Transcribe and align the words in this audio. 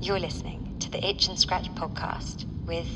You're 0.00 0.20
listening 0.20 0.76
to 0.80 0.90
the 0.90 1.04
Itch 1.04 1.26
and 1.28 1.38
Scratch 1.38 1.68
podcast 1.74 2.44
with 2.66 2.86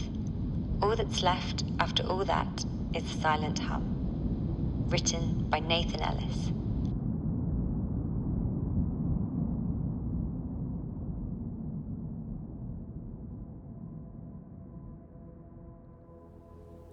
All 0.82 0.94
That's 0.94 1.22
Left 1.22 1.64
After 1.80 2.06
All 2.06 2.24
That 2.26 2.64
is 2.94 3.02
the 3.02 3.20
Silent 3.22 3.58
Hum, 3.58 4.84
written 4.86 5.48
by 5.48 5.60
Nathan 5.60 6.02
Ellis. 6.02 6.52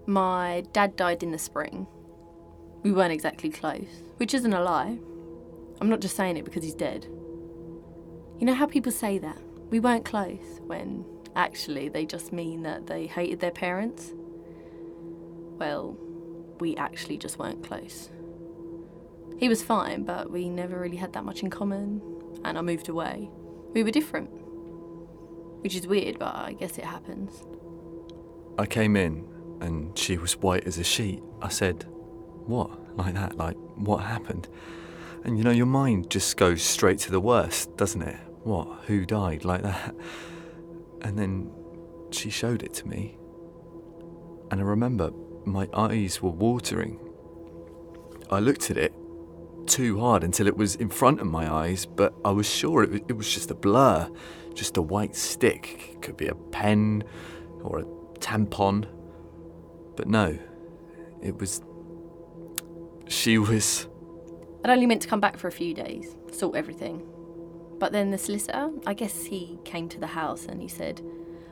My 0.08 0.64
dad 0.72 0.96
died 0.96 1.22
in 1.22 1.32
the 1.32 1.38
spring. 1.38 1.86
We 2.82 2.94
weren't 2.94 3.12
exactly 3.12 3.50
close, 3.50 4.04
which 4.16 4.34
isn't 4.34 4.54
a 4.54 4.62
lie. 4.62 4.98
I'm 5.82 5.90
not 5.90 6.00
just 6.00 6.16
saying 6.16 6.38
it 6.38 6.46
because 6.46 6.64
he's 6.64 6.74
dead. 6.74 7.06
You 8.40 8.46
know 8.46 8.54
how 8.54 8.68
people 8.68 8.94
say 8.94 9.18
that? 9.18 9.38
We 9.70 9.80
weren't 9.80 10.06
close, 10.06 10.62
when 10.66 11.06
actually 11.36 11.90
they 11.90 12.06
just 12.06 12.32
mean 12.32 12.64
that 12.64 12.88
they 12.88 13.08
hated 13.08 13.40
their 13.40 13.52
parents? 13.52 14.14
Well, 15.58 15.98
we 16.60 16.76
actually 16.76 17.18
just 17.18 17.38
weren't 17.38 17.64
close. 17.64 18.10
He 19.38 19.50
was 19.50 19.62
fine, 19.62 20.04
but 20.04 20.32
we 20.32 20.50
never 20.50 20.80
really 20.80 20.98
had 20.98 21.14
that 21.14 21.26
much 21.26 21.44
in 21.44 21.50
common, 21.50 22.02
and 22.44 22.58
I 22.58 22.62
moved 22.62 22.90
away. 22.90 23.30
We 23.74 23.84
were 23.84 23.92
different. 23.92 24.30
Which 25.62 25.76
is 25.76 25.86
weird, 25.86 26.18
but 26.18 26.34
I 26.36 26.54
guess 26.54 26.78
it 26.78 26.86
happens. 26.86 27.44
I 28.58 28.66
came 28.66 28.96
in 28.96 29.28
and 29.62 29.98
she 29.98 30.18
was 30.18 30.38
white 30.38 30.66
as 30.66 30.78
a 30.78 30.84
sheet. 30.84 31.22
I 31.42 31.50
said, 31.50 31.86
What? 32.46 32.98
Like 32.98 33.14
that? 33.14 33.38
Like, 33.38 33.58
what 33.76 33.98
happened? 33.98 34.48
And 35.24 35.38
you 35.38 35.44
know, 35.44 35.52
your 35.52 35.66
mind 35.66 36.10
just 36.10 36.38
goes 36.38 36.64
straight 36.64 37.00
to 37.00 37.12
the 37.12 37.20
worst, 37.20 37.76
doesn't 37.78 38.02
it? 38.02 38.18
What? 38.48 38.86
Who 38.86 39.06
died? 39.06 39.44
Like 39.44 39.62
that? 39.64 39.94
And 41.02 41.20
then 41.20 41.52
she 42.12 42.30
showed 42.30 42.64
it 42.64 42.74
to 42.76 42.88
me. 42.88 43.18
And 44.50 44.62
I 44.62 44.64
remember 44.64 45.12
my 45.44 45.68
eyes 45.74 46.22
were 46.22 46.30
watering. 46.30 46.98
I 48.32 48.40
looked 48.40 48.72
at 48.72 48.78
it 48.78 48.94
too 49.66 50.00
hard 50.00 50.24
until 50.24 50.48
it 50.48 50.56
was 50.56 50.76
in 50.76 50.88
front 50.88 51.20
of 51.20 51.28
my 51.28 51.52
eyes, 51.52 51.86
but 51.86 52.14
I 52.24 52.32
was 52.32 52.50
sure 52.50 52.84
it 52.84 52.92
was, 52.92 53.02
it 53.10 53.18
was 53.18 53.30
just 53.30 53.52
a 53.52 53.54
blur, 53.54 54.10
just 54.54 54.78
a 54.78 54.82
white 54.82 55.18
stick. 55.18 55.90
It 55.92 56.02
could 56.02 56.16
be 56.16 56.28
a 56.28 56.36
pen 56.36 57.04
or 57.64 57.80
a 57.80 57.84
tampon. 58.20 58.88
But 59.98 60.08
no, 60.08 60.40
it 61.22 61.38
was. 61.38 61.62
She 63.10 63.40
was. 63.40 63.90
I'd 64.64 64.70
only 64.70 64.86
meant 64.86 65.02
to 65.02 65.10
come 65.10 65.20
back 65.20 65.38
for 65.38 65.50
a 65.50 65.52
few 65.52 65.74
days, 65.74 66.16
sort 66.32 66.56
everything. 66.56 67.06
But 67.80 67.92
then 67.92 68.12
the 68.12 68.18
solicitor, 68.18 68.72
I 68.86 68.94
guess 68.94 69.26
he 69.26 69.60
came 69.64 69.88
to 69.90 70.00
the 70.00 70.08
house 70.08 70.46
and 70.46 70.62
he 70.62 70.68
said, 70.68 71.02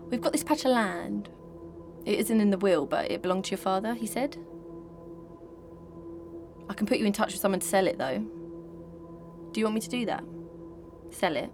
We've 0.09 0.21
got 0.21 0.31
this 0.31 0.43
patch 0.43 0.65
of 0.65 0.71
land. 0.71 1.29
It 2.05 2.19
isn't 2.19 2.41
in 2.41 2.51
the 2.51 2.57
will, 2.57 2.85
but 2.85 3.09
it 3.11 3.21
belonged 3.21 3.45
to 3.45 3.51
your 3.51 3.57
father, 3.57 3.93
he 3.93 4.05
said. 4.05 4.37
I 6.69 6.73
can 6.73 6.87
put 6.87 6.97
you 6.97 7.05
in 7.05 7.13
touch 7.13 7.31
with 7.33 7.41
someone 7.41 7.59
to 7.59 7.67
sell 7.67 7.87
it, 7.87 7.97
though. 7.97 8.19
Do 9.51 9.59
you 9.59 9.65
want 9.65 9.75
me 9.75 9.81
to 9.81 9.89
do 9.89 10.05
that? 10.05 10.23
Sell 11.11 11.35
it? 11.35 11.51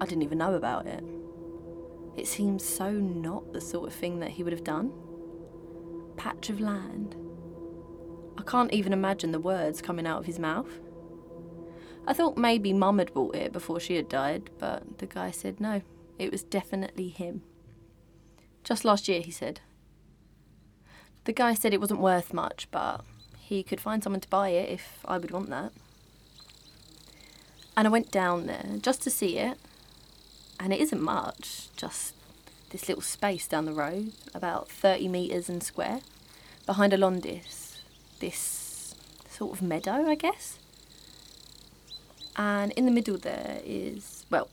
I 0.00 0.06
didn't 0.06 0.22
even 0.22 0.38
know 0.38 0.54
about 0.54 0.86
it. 0.86 1.02
It 2.16 2.26
seems 2.26 2.64
so 2.64 2.90
not 2.90 3.52
the 3.52 3.60
sort 3.60 3.88
of 3.88 3.94
thing 3.94 4.20
that 4.20 4.30
he 4.30 4.42
would 4.42 4.52
have 4.52 4.64
done. 4.64 4.92
Patch 6.16 6.50
of 6.50 6.60
land. 6.60 7.16
I 8.36 8.42
can't 8.42 8.72
even 8.72 8.92
imagine 8.92 9.32
the 9.32 9.40
words 9.40 9.80
coming 9.80 10.06
out 10.06 10.18
of 10.18 10.26
his 10.26 10.38
mouth. 10.38 10.80
I 12.06 12.12
thought 12.12 12.36
maybe 12.36 12.72
Mum 12.72 12.98
had 12.98 13.14
bought 13.14 13.36
it 13.36 13.52
before 13.52 13.78
she 13.78 13.94
had 13.94 14.08
died, 14.08 14.50
but 14.58 14.98
the 14.98 15.06
guy 15.06 15.30
said 15.30 15.60
no, 15.60 15.82
it 16.18 16.32
was 16.32 16.42
definitely 16.42 17.08
him. 17.08 17.42
Just 18.64 18.84
last 18.84 19.08
year, 19.08 19.20
he 19.20 19.30
said. 19.30 19.60
The 21.24 21.32
guy 21.32 21.54
said 21.54 21.72
it 21.72 21.80
wasn't 21.80 22.00
worth 22.00 22.34
much, 22.34 22.68
but 22.70 23.04
he 23.38 23.62
could 23.62 23.80
find 23.80 24.02
someone 24.02 24.20
to 24.20 24.28
buy 24.28 24.48
it 24.48 24.70
if 24.70 24.98
I 25.04 25.18
would 25.18 25.30
want 25.30 25.50
that. 25.50 25.72
And 27.76 27.86
I 27.86 27.90
went 27.90 28.10
down 28.10 28.46
there 28.46 28.64
just 28.80 29.02
to 29.02 29.10
see 29.10 29.38
it, 29.38 29.58
and 30.58 30.72
it 30.72 30.80
isn't 30.80 31.00
much, 31.00 31.68
just 31.76 32.14
this 32.70 32.88
little 32.88 33.02
space 33.02 33.46
down 33.46 33.64
the 33.64 33.72
road, 33.72 34.12
about 34.34 34.68
30 34.68 35.08
metres 35.08 35.48
in 35.48 35.60
square, 35.60 36.00
behind 36.66 36.92
a 36.92 36.98
Londis, 36.98 37.78
this 38.18 38.94
sort 39.28 39.52
of 39.52 39.62
meadow, 39.62 40.06
I 40.08 40.16
guess. 40.16 40.58
And 42.36 42.72
in 42.72 42.86
the 42.86 42.92
middle 42.92 43.18
there 43.18 43.60
is, 43.64 44.26
well, 44.30 44.48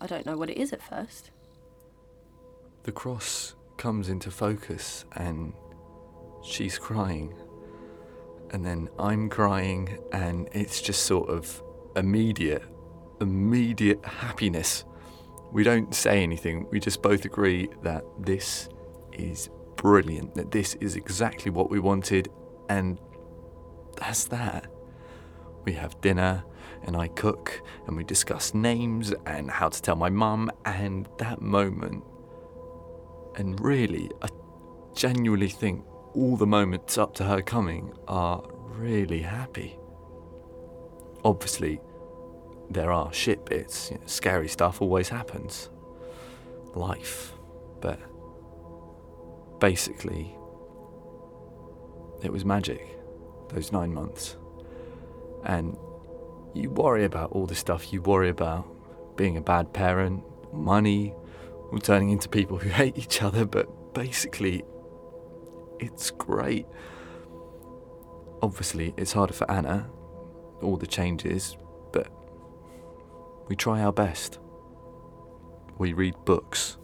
I 0.00 0.06
don't 0.06 0.26
know 0.26 0.36
what 0.36 0.50
it 0.50 0.56
is 0.56 0.72
at 0.72 0.82
first. 0.82 1.30
The 2.84 2.92
cross 2.92 3.54
comes 3.76 4.08
into 4.08 4.30
focus 4.30 5.04
and 5.12 5.52
she's 6.42 6.78
crying. 6.78 7.34
And 8.50 8.64
then 8.64 8.90
I'm 8.98 9.30
crying, 9.30 9.98
and 10.12 10.48
it's 10.52 10.82
just 10.82 11.04
sort 11.04 11.30
of 11.30 11.62
immediate, 11.96 12.62
immediate 13.20 14.04
happiness. 14.04 14.84
We 15.52 15.64
don't 15.64 15.94
say 15.94 16.22
anything, 16.22 16.66
we 16.70 16.80
just 16.80 17.02
both 17.02 17.24
agree 17.24 17.68
that 17.82 18.04
this 18.18 18.68
is 19.12 19.48
brilliant, 19.76 20.34
that 20.34 20.50
this 20.50 20.74
is 20.76 20.96
exactly 20.96 21.50
what 21.50 21.70
we 21.70 21.78
wanted, 21.78 22.28
and 22.68 22.98
that's 23.96 24.24
that. 24.24 24.71
We 25.64 25.72
have 25.74 26.00
dinner, 26.00 26.44
and 26.84 26.96
I 26.96 27.08
cook, 27.08 27.62
and 27.86 27.96
we 27.96 28.04
discuss 28.04 28.54
names 28.54 29.12
and 29.26 29.50
how 29.50 29.68
to 29.68 29.82
tell 29.82 29.96
my 29.96 30.10
mum, 30.10 30.50
and 30.64 31.08
that 31.18 31.40
moment. 31.40 32.04
And 33.36 33.60
really, 33.60 34.10
I 34.20 34.28
genuinely 34.94 35.48
think 35.48 35.84
all 36.14 36.36
the 36.36 36.46
moments 36.46 36.98
up 36.98 37.14
to 37.14 37.24
her 37.24 37.40
coming 37.40 37.92
are 38.08 38.42
really 38.66 39.22
happy. 39.22 39.78
Obviously, 41.24 41.80
there 42.70 42.90
are 42.90 43.12
shit 43.12 43.44
bits, 43.46 43.90
you 43.90 43.98
know, 43.98 44.06
scary 44.06 44.48
stuff 44.48 44.82
always 44.82 45.08
happens. 45.08 45.70
Life. 46.74 47.32
But 47.80 48.00
basically, 49.60 50.36
it 52.22 52.32
was 52.32 52.44
magic, 52.44 52.98
those 53.48 53.72
nine 53.72 53.92
months. 53.94 54.36
And 55.44 55.76
you 56.54 56.70
worry 56.70 57.04
about 57.04 57.32
all 57.32 57.46
the 57.46 57.54
stuff 57.54 57.92
you 57.92 58.02
worry 58.02 58.28
about 58.28 58.66
being 59.16 59.36
a 59.36 59.40
bad 59.40 59.72
parent, 59.72 60.22
money, 60.52 61.14
or 61.70 61.78
turning 61.78 62.10
into 62.10 62.28
people 62.28 62.58
who 62.58 62.68
hate 62.80 62.98
each 62.98 63.22
other, 63.22 63.44
but 63.44 63.94
basically, 63.94 64.62
it's 65.78 66.10
great. 66.10 66.66
Obviously, 68.42 68.94
it's 68.96 69.12
harder 69.12 69.34
for 69.34 69.50
Anna, 69.50 69.88
all 70.60 70.76
the 70.76 70.86
changes, 70.86 71.56
but 71.92 72.08
we 73.48 73.56
try 73.56 73.80
our 73.82 73.92
best. 73.92 74.38
We 75.78 75.92
read 75.92 76.14
books. 76.24 76.76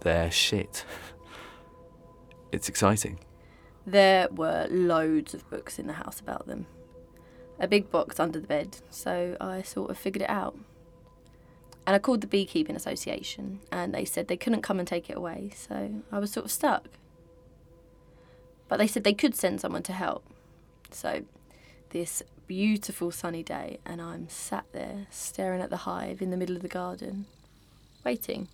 They're 0.00 0.30
shit. 0.30 0.84
It's 2.52 2.68
exciting. 2.68 3.18
There 3.84 4.28
were 4.30 4.68
loads 4.70 5.34
of 5.34 5.50
books 5.50 5.80
in 5.80 5.88
the 5.88 5.94
house 5.94 6.20
about 6.20 6.46
them. 6.46 6.66
A 7.58 7.68
big 7.68 7.90
box 7.90 8.18
under 8.18 8.40
the 8.40 8.46
bed, 8.46 8.78
so 8.90 9.36
I 9.40 9.62
sort 9.62 9.90
of 9.90 9.98
figured 9.98 10.22
it 10.22 10.30
out. 10.30 10.56
And 11.86 11.94
I 11.94 11.98
called 11.98 12.20
the 12.20 12.26
beekeeping 12.26 12.76
association, 12.76 13.60
and 13.70 13.94
they 13.94 14.04
said 14.04 14.28
they 14.28 14.36
couldn't 14.36 14.62
come 14.62 14.78
and 14.78 14.88
take 14.88 15.10
it 15.10 15.16
away, 15.16 15.50
so 15.54 16.02
I 16.10 16.18
was 16.18 16.32
sort 16.32 16.46
of 16.46 16.52
stuck. 16.52 16.88
But 18.68 18.78
they 18.78 18.86
said 18.86 19.04
they 19.04 19.14
could 19.14 19.34
send 19.34 19.60
someone 19.60 19.82
to 19.84 19.92
help. 19.92 20.24
So, 20.90 21.24
this 21.90 22.22
beautiful 22.46 23.10
sunny 23.10 23.42
day, 23.42 23.78
and 23.84 24.00
I'm 24.00 24.28
sat 24.28 24.64
there 24.72 25.06
staring 25.10 25.60
at 25.60 25.70
the 25.70 25.78
hive 25.78 26.22
in 26.22 26.30
the 26.30 26.36
middle 26.36 26.56
of 26.56 26.62
the 26.62 26.68
garden, 26.68 27.26
waiting. 28.04 28.48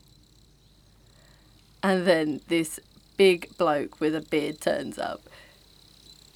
And 1.82 2.06
then 2.06 2.41
this 2.49 2.81
big 3.17 3.56
bloke 3.56 4.00
with 4.00 4.14
a 4.14 4.20
beard 4.20 4.61
turns 4.61 4.99
up. 4.99 5.23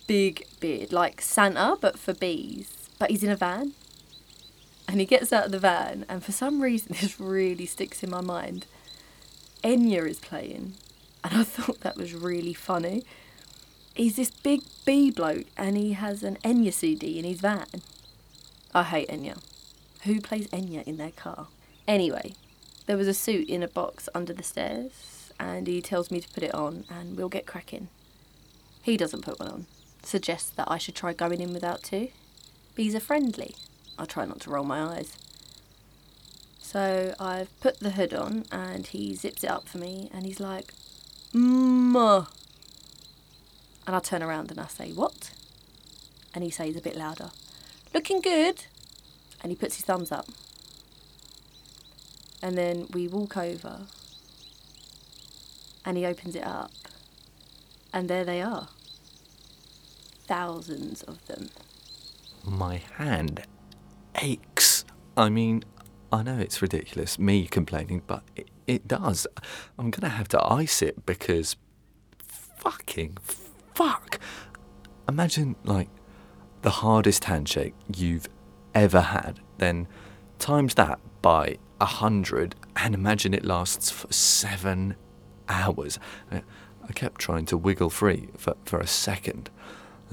Big 0.07 0.47
beard, 0.61 0.93
like 0.93 1.21
Santa, 1.21 1.77
but 1.81 1.99
for 1.99 2.13
bees. 2.13 2.89
But 2.99 3.11
he's 3.11 3.23
in 3.23 3.31
a 3.31 3.37
van. 3.37 3.73
And 4.87 5.01
he 5.01 5.07
gets 5.07 5.33
out 5.33 5.47
of 5.47 5.53
the 5.53 5.59
van, 5.59 6.05
and 6.09 6.23
for 6.23 6.33
some 6.33 6.61
reason, 6.61 6.97
this 7.01 7.19
really 7.19 7.67
sticks 7.67 8.03
in 8.03 8.11
my 8.11 8.21
mind. 8.21 8.67
Enya 9.63 10.07
is 10.07 10.21
playing, 10.21 10.75
and 11.23 11.35
I 11.35 11.43
thought 11.45 11.81
that 11.81 11.97
was 11.97 12.15
really 12.15 12.55
funny. 12.55 13.03
He's 13.95 14.17
this 14.17 14.31
big 14.31 14.63
bee 14.85 15.11
bloke, 15.11 15.47
and 15.57 15.77
he 15.77 15.93
has 15.93 16.23
an 16.23 16.37
Enya 16.45 16.73
CD 16.73 17.19
in 17.19 17.25
his 17.25 17.41
van. 17.41 17.67
I 18.75 18.83
hate 18.83 19.09
Enya. 19.09 19.39
Who 20.03 20.21
plays 20.21 20.49
Enya 20.49 20.83
in 20.83 20.99
their 20.99 21.13
car? 21.13 21.47
Anyway, 21.89 22.35
there 22.87 22.97
was 22.97 23.09
a 23.09 23.15
suit 23.15 23.49
in 23.49 23.63
a 23.63 23.69
box 23.69 24.09
under 24.15 24.33
the 24.33 24.43
stairs, 24.43 25.33
and 25.41 25.67
he 25.67 25.81
tells 25.81 26.11
me 26.11 26.21
to 26.21 26.29
put 26.29 26.43
it 26.43 26.55
on, 26.55 26.85
and 26.91 27.17
we'll 27.17 27.29
get 27.29 27.47
cracking. 27.47 27.89
He 28.83 28.97
doesn't 28.97 29.23
put 29.25 29.39
one 29.39 29.49
on. 29.49 29.67
Suggests 30.05 30.51
that 30.51 30.71
I 30.71 30.79
should 30.79 30.95
try 30.95 31.13
going 31.13 31.41
in 31.41 31.53
without 31.53 31.83
two. 31.83 32.09
Bees 32.75 32.95
are 32.95 33.01
friendly. 33.01 33.57
I 33.99 34.05
try 34.05 34.25
not 34.25 34.41
to 34.41 34.51
roll 34.51 34.65
my 34.65 34.97
eyes. 34.97 35.17
So 36.61 37.15
I've 37.21 37.59
put 37.61 37.81
the 37.81 37.93
hood 37.93 38.13
on 38.13 38.47
and 38.51 38.87
he 38.87 39.15
zips 39.15 39.45
it 39.45 39.51
up 39.51 39.69
for 39.69 39.79
me 39.79 40.11
and 40.13 40.27
he's 40.27 40.41
like, 40.41 40.75
Mma. 41.33 42.27
And 43.87 43.95
I 43.95 44.01
turn 44.01 44.23
around 44.23 44.51
and 44.51 44.61
I 44.61 44.67
say, 44.67 44.93
What? 44.93 45.31
And 46.35 46.43
he 46.43 46.51
says 46.51 46.77
a 46.77 46.81
bit 46.81 46.97
louder, 46.97 47.31
Looking 47.95 48.21
good. 48.21 48.67
And 49.43 49.53
he 49.53 49.57
puts 49.57 49.77
his 49.77 49.85
thumbs 49.85 50.11
up. 50.11 50.27
And 52.43 52.59
then 52.59 52.89
we 52.93 53.09
walk 53.09 53.37
over 53.37 53.87
and 55.85 55.97
he 55.97 56.07
opens 56.07 56.35
it 56.35 56.45
up. 56.45 56.73
And 57.93 58.09
there 58.09 58.25
they 58.25 58.43
are. 58.43 58.69
Thousands 60.27 61.03
of 61.03 61.25
them. 61.27 61.49
My 62.45 62.83
hand 62.97 63.47
aches. 64.21 64.85
I 65.17 65.29
mean, 65.29 65.65
I 66.13 66.23
know 66.23 66.39
it's 66.39 66.63
ridiculous, 66.63 67.19
me 67.19 67.47
complaining, 67.47 68.03
but 68.07 68.23
it, 68.37 68.49
it 68.67 68.89
does. 68.89 69.27
I'm 69.79 69.91
going 69.91 70.09
to 70.09 70.17
have 70.17 70.29
to 70.29 70.43
ice 70.43 70.83
it 70.83 71.05
because 71.07 71.57
fucking 72.19 73.19
fuck. 73.75 74.19
Imagine, 75.09 75.57
like, 75.65 75.89
the 76.63 76.71
hardest 76.71 77.25
handshake 77.25 77.75
you've 77.95 78.27
ever 78.75 79.01
had, 79.01 79.41
then 79.59 79.87
times 80.39 80.75
that 80.75 80.99
by 81.21 81.59
a 81.81 81.85
hundred, 81.85 82.55
and 82.77 82.95
imagine 82.95 83.35
it 83.35 83.45
lasts 83.45 83.91
for 83.91 84.13
seven 84.13 84.97
hours. 85.49 85.99
I 86.31 86.93
kept 86.93 87.21
trying 87.21 87.47
to 87.47 87.59
wiggle 87.59 87.91
free 87.91 88.29
for, 88.37 88.57
for 88.65 88.79
a 88.81 88.87
second, 88.87 89.51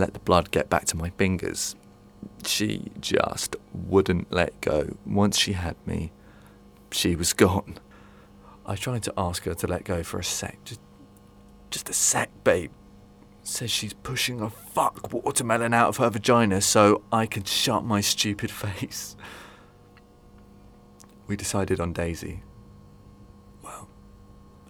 let 0.01 0.13
the 0.13 0.19
blood 0.19 0.51
get 0.51 0.69
back 0.69 0.85
to 0.85 0.97
my 0.97 1.11
fingers. 1.11 1.75
She 2.45 2.91
just 2.99 3.55
wouldn't 3.73 4.31
let 4.31 4.59
go. 4.59 4.97
Once 5.05 5.37
she 5.37 5.53
had 5.53 5.75
me, 5.85 6.11
she 6.91 7.15
was 7.15 7.33
gone. 7.33 7.77
I 8.65 8.75
tried 8.75 9.03
to 9.03 9.13
ask 9.17 9.43
her 9.43 9.53
to 9.53 9.67
let 9.67 9.83
go 9.85 10.03
for 10.03 10.19
a 10.19 10.23
sec. 10.23 10.57
Just, 10.65 10.81
just 11.69 11.89
a 11.89 11.93
sec, 11.93 12.29
babe. 12.43 12.71
Says 13.43 13.71
she's 13.71 13.93
pushing 13.93 14.41
a 14.41 14.49
fuck 14.49 15.11
watermelon 15.13 15.73
out 15.73 15.89
of 15.89 15.97
her 15.97 16.09
vagina 16.09 16.61
so 16.61 17.03
I 17.11 17.25
can 17.25 17.43
shut 17.43 17.83
my 17.83 18.01
stupid 18.01 18.51
face. 18.63 19.15
We 21.27 21.35
decided 21.35 21.79
on 21.79 21.93
Daisy. 21.93 22.43
Well, 23.63 23.87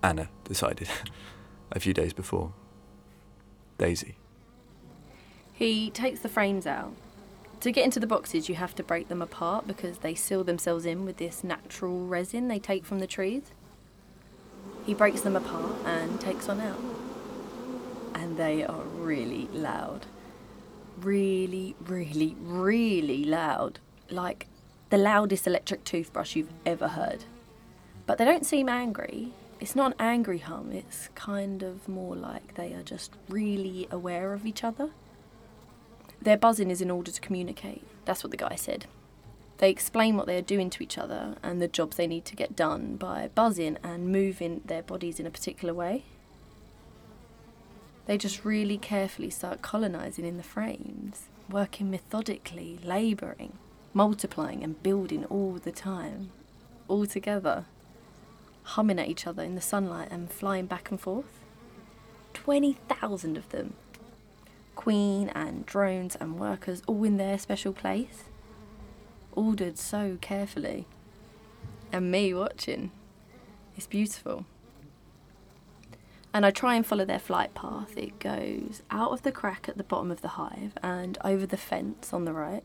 Anna 0.03 0.29
decided 0.43 0.89
a 1.71 1.79
few 1.79 1.93
days 1.93 2.13
before. 2.13 2.53
Daisy. 3.77 4.17
He 5.61 5.91
takes 5.91 6.21
the 6.21 6.27
frames 6.27 6.65
out. 6.65 6.91
To 7.59 7.71
get 7.71 7.85
into 7.85 7.99
the 7.99 8.07
boxes, 8.07 8.49
you 8.49 8.55
have 8.55 8.73
to 8.77 8.83
break 8.83 9.09
them 9.09 9.21
apart 9.21 9.67
because 9.67 9.99
they 9.99 10.15
seal 10.15 10.43
themselves 10.43 10.87
in 10.87 11.05
with 11.05 11.17
this 11.17 11.43
natural 11.43 12.07
resin 12.07 12.47
they 12.47 12.57
take 12.57 12.83
from 12.83 12.97
the 12.97 13.05
trees. 13.05 13.43
He 14.87 14.95
breaks 14.95 15.21
them 15.21 15.35
apart 15.35 15.75
and 15.85 16.19
takes 16.19 16.47
one 16.47 16.61
out. 16.61 16.79
And 18.15 18.37
they 18.37 18.63
are 18.63 18.81
really 18.81 19.49
loud. 19.53 20.07
Really, 20.99 21.75
really, 21.79 22.35
really 22.39 23.23
loud. 23.23 23.77
Like 24.09 24.47
the 24.89 24.97
loudest 24.97 25.45
electric 25.45 25.83
toothbrush 25.83 26.35
you've 26.35 26.53
ever 26.65 26.87
heard. 26.87 27.25
But 28.07 28.17
they 28.17 28.25
don't 28.25 28.47
seem 28.47 28.67
angry. 28.67 29.31
It's 29.59 29.75
not 29.75 29.91
an 29.91 29.97
angry 29.99 30.39
hum, 30.39 30.71
it's 30.71 31.09
kind 31.13 31.61
of 31.61 31.87
more 31.87 32.15
like 32.15 32.55
they 32.55 32.73
are 32.73 32.81
just 32.81 33.11
really 33.29 33.87
aware 33.91 34.33
of 34.33 34.47
each 34.47 34.63
other. 34.63 34.89
Their 36.21 36.37
buzzing 36.37 36.69
is 36.69 36.81
in 36.81 36.91
order 36.91 37.11
to 37.11 37.21
communicate. 37.21 37.83
That's 38.05 38.23
what 38.23 38.31
the 38.31 38.37
guy 38.37 38.55
said. 38.55 38.85
They 39.57 39.69
explain 39.69 40.17
what 40.17 40.27
they 40.27 40.37
are 40.37 40.41
doing 40.41 40.69
to 40.71 40.83
each 40.83 40.97
other 40.97 41.35
and 41.43 41.61
the 41.61 41.67
jobs 41.67 41.97
they 41.97 42.07
need 42.07 42.25
to 42.25 42.35
get 42.35 42.55
done 42.55 42.95
by 42.95 43.29
buzzing 43.33 43.77
and 43.83 44.11
moving 44.11 44.61
their 44.65 44.83
bodies 44.83 45.19
in 45.19 45.25
a 45.25 45.31
particular 45.31 45.73
way. 45.73 46.03
They 48.05 48.17
just 48.17 48.43
really 48.43 48.77
carefully 48.77 49.29
start 49.29 49.61
colonising 49.61 50.25
in 50.25 50.37
the 50.37 50.43
frames, 50.43 51.27
working 51.49 51.91
methodically, 51.91 52.79
labouring, 52.83 53.53
multiplying 53.93 54.63
and 54.63 54.81
building 54.81 55.25
all 55.25 55.53
the 55.53 55.71
time, 55.71 56.31
all 56.87 57.05
together, 57.05 57.65
humming 58.63 58.99
at 58.99 59.09
each 59.09 59.27
other 59.27 59.43
in 59.43 59.55
the 59.55 59.61
sunlight 59.61 60.09
and 60.11 60.31
flying 60.31 60.65
back 60.65 60.89
and 60.89 60.99
forth. 60.99 61.39
20,000 62.33 63.37
of 63.37 63.49
them 63.49 63.73
queen 64.75 65.29
and 65.29 65.65
drones 65.65 66.15
and 66.15 66.39
workers 66.39 66.81
all 66.87 67.03
in 67.03 67.17
their 67.17 67.37
special 67.37 67.73
place. 67.73 68.25
Ordered 69.33 69.77
so 69.77 70.17
carefully. 70.21 70.87
And 71.91 72.11
me 72.11 72.33
watching. 72.33 72.91
It's 73.75 73.87
beautiful. 73.87 74.45
And 76.33 76.45
I 76.45 76.51
try 76.51 76.75
and 76.75 76.85
follow 76.85 77.03
their 77.03 77.19
flight 77.19 77.53
path. 77.53 77.97
It 77.97 78.19
goes 78.19 78.81
out 78.89 79.11
of 79.11 79.23
the 79.23 79.31
crack 79.31 79.67
at 79.67 79.77
the 79.77 79.83
bottom 79.83 80.11
of 80.11 80.21
the 80.21 80.29
hive 80.29 80.73
and 80.81 81.17
over 81.23 81.45
the 81.45 81.57
fence 81.57 82.13
on 82.13 82.23
the 82.23 82.31
right, 82.31 82.63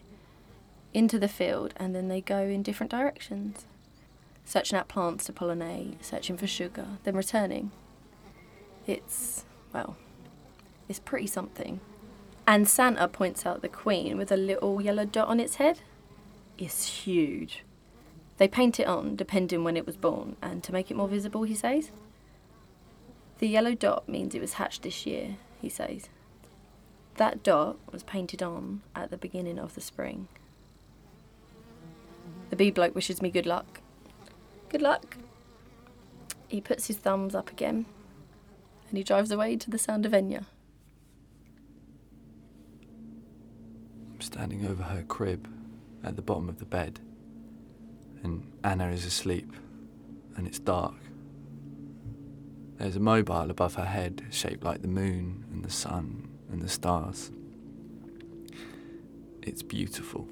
into 0.94 1.18
the 1.18 1.28
field, 1.28 1.74
and 1.76 1.94
then 1.94 2.08
they 2.08 2.20
go 2.20 2.42
in 2.42 2.62
different 2.62 2.92
directions. 2.92 3.66
Searching 4.44 4.78
out 4.78 4.86
plants 4.86 5.24
to 5.24 5.32
pollinate, 5.32 6.04
searching 6.04 6.36
for 6.36 6.46
sugar, 6.46 6.86
then 7.02 7.16
returning. 7.16 7.72
It's, 8.86 9.44
well, 9.72 9.96
it's 10.88 11.00
pretty 11.00 11.26
something. 11.26 11.80
And 12.46 12.68
Santa 12.68 13.08
points 13.08 13.44
out 13.44 13.60
the 13.60 13.68
queen 13.68 14.16
with 14.16 14.30
a 14.30 14.36
little 14.36 14.80
yellow 14.80 15.04
dot 15.04 15.28
on 15.28 15.40
its 15.40 15.56
head. 15.56 15.80
It's 16.56 16.86
huge. 17.04 17.64
They 18.38 18.48
paint 18.48 18.78
it 18.78 18.86
on 18.86 19.16
depending 19.16 19.64
when 19.64 19.76
it 19.76 19.86
was 19.86 19.96
born 19.96 20.36
and 20.40 20.62
to 20.62 20.72
make 20.72 20.90
it 20.90 20.96
more 20.96 21.08
visible, 21.08 21.42
he 21.42 21.54
says. 21.54 21.90
The 23.38 23.48
yellow 23.48 23.74
dot 23.74 24.08
means 24.08 24.34
it 24.34 24.40
was 24.40 24.54
hatched 24.54 24.82
this 24.82 25.06
year, 25.06 25.36
he 25.60 25.68
says. 25.68 26.08
That 27.16 27.42
dot 27.42 27.76
was 27.90 28.02
painted 28.02 28.42
on 28.42 28.82
at 28.94 29.10
the 29.10 29.16
beginning 29.16 29.58
of 29.58 29.74
the 29.74 29.80
spring. 29.80 30.28
The 32.50 32.56
bee 32.56 32.70
bloke 32.70 32.94
wishes 32.94 33.20
me 33.20 33.30
good 33.30 33.46
luck. 33.46 33.80
Good 34.68 34.82
luck. 34.82 35.16
He 36.48 36.60
puts 36.60 36.86
his 36.86 36.96
thumbs 36.96 37.34
up 37.34 37.50
again 37.50 37.86
and 38.88 38.96
he 38.96 39.02
drives 39.02 39.30
away 39.32 39.56
to 39.56 39.70
the 39.70 39.78
sound 39.78 40.06
of 40.06 40.12
Enya. 40.12 40.44
I'm 44.00 44.05
standing 44.20 44.66
over 44.66 44.82
her 44.82 45.02
crib 45.02 45.48
at 46.02 46.16
the 46.16 46.22
bottom 46.22 46.48
of 46.48 46.58
the 46.58 46.64
bed, 46.64 47.00
and 48.22 48.50
Anna 48.64 48.88
is 48.90 49.04
asleep, 49.04 49.52
and 50.36 50.46
it's 50.46 50.58
dark. 50.58 50.94
There's 52.78 52.96
a 52.96 53.00
mobile 53.00 53.50
above 53.50 53.76
her 53.76 53.84
head, 53.84 54.26
shaped 54.30 54.62
like 54.62 54.82
the 54.82 54.88
moon 54.88 55.44
and 55.50 55.64
the 55.64 55.70
sun 55.70 56.28
and 56.50 56.60
the 56.60 56.68
stars. 56.68 57.30
It's 59.42 59.62
beautiful. 59.62 60.28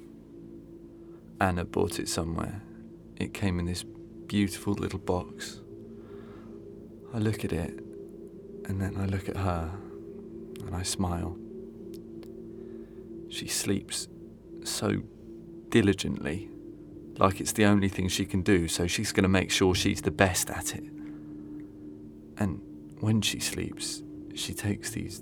Anna 1.41 1.65
bought 1.65 1.99
it 1.99 2.07
somewhere. 2.07 2.61
It 3.17 3.33
came 3.33 3.59
in 3.59 3.65
this 3.65 3.83
beautiful 4.27 4.73
little 4.73 4.99
box. 4.99 5.61
I 7.13 7.19
look 7.19 7.43
at 7.45 7.53
it, 7.53 7.79
and 8.65 8.81
then 8.81 8.95
I 8.97 9.05
look 9.05 9.29
at 9.29 9.37
her, 9.37 9.71
and 10.65 10.75
I 10.75 10.83
smile. 10.83 11.37
She 13.35 13.47
sleeps 13.47 14.07
so 14.63 15.01
diligently, 15.67 16.49
like 17.17 17.41
it's 17.41 17.51
the 17.51 17.65
only 17.65 17.89
thing 17.89 18.07
she 18.07 18.23
can 18.23 18.43
do, 18.43 18.69
so 18.69 18.87
she's 18.87 19.11
going 19.11 19.23
to 19.23 19.29
make 19.29 19.51
sure 19.51 19.75
she's 19.75 20.01
the 20.01 20.09
best 20.09 20.49
at 20.49 20.73
it. 20.73 20.85
And 22.37 22.61
when 23.01 23.19
she 23.19 23.41
sleeps, 23.41 24.01
she 24.35 24.53
takes 24.53 24.91
these 24.91 25.21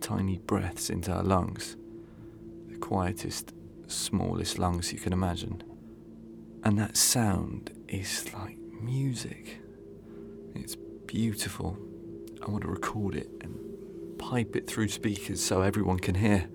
tiny 0.00 0.38
breaths 0.38 0.90
into 0.90 1.12
her 1.12 1.22
lungs, 1.22 1.76
the 2.66 2.78
quietest, 2.78 3.52
smallest 3.86 4.58
lungs 4.58 4.92
you 4.92 4.98
can 4.98 5.12
imagine. 5.12 5.62
And 6.64 6.76
that 6.80 6.96
sound 6.96 7.70
is 7.86 8.24
like 8.34 8.58
music. 8.82 9.60
It's 10.56 10.74
beautiful. 10.74 11.78
I 12.44 12.50
want 12.50 12.64
to 12.64 12.68
record 12.68 13.14
it 13.14 13.30
and 13.40 14.18
pipe 14.18 14.56
it 14.56 14.66
through 14.66 14.88
speakers 14.88 15.40
so 15.40 15.62
everyone 15.62 16.00
can 16.00 16.16
hear. 16.16 16.48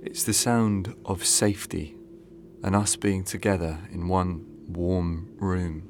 It's 0.00 0.22
the 0.22 0.32
sound 0.32 0.94
of 1.04 1.24
safety 1.24 1.96
and 2.62 2.76
us 2.76 2.94
being 2.94 3.24
together 3.24 3.78
in 3.90 4.06
one 4.06 4.46
warm 4.68 5.34
room. 5.38 5.82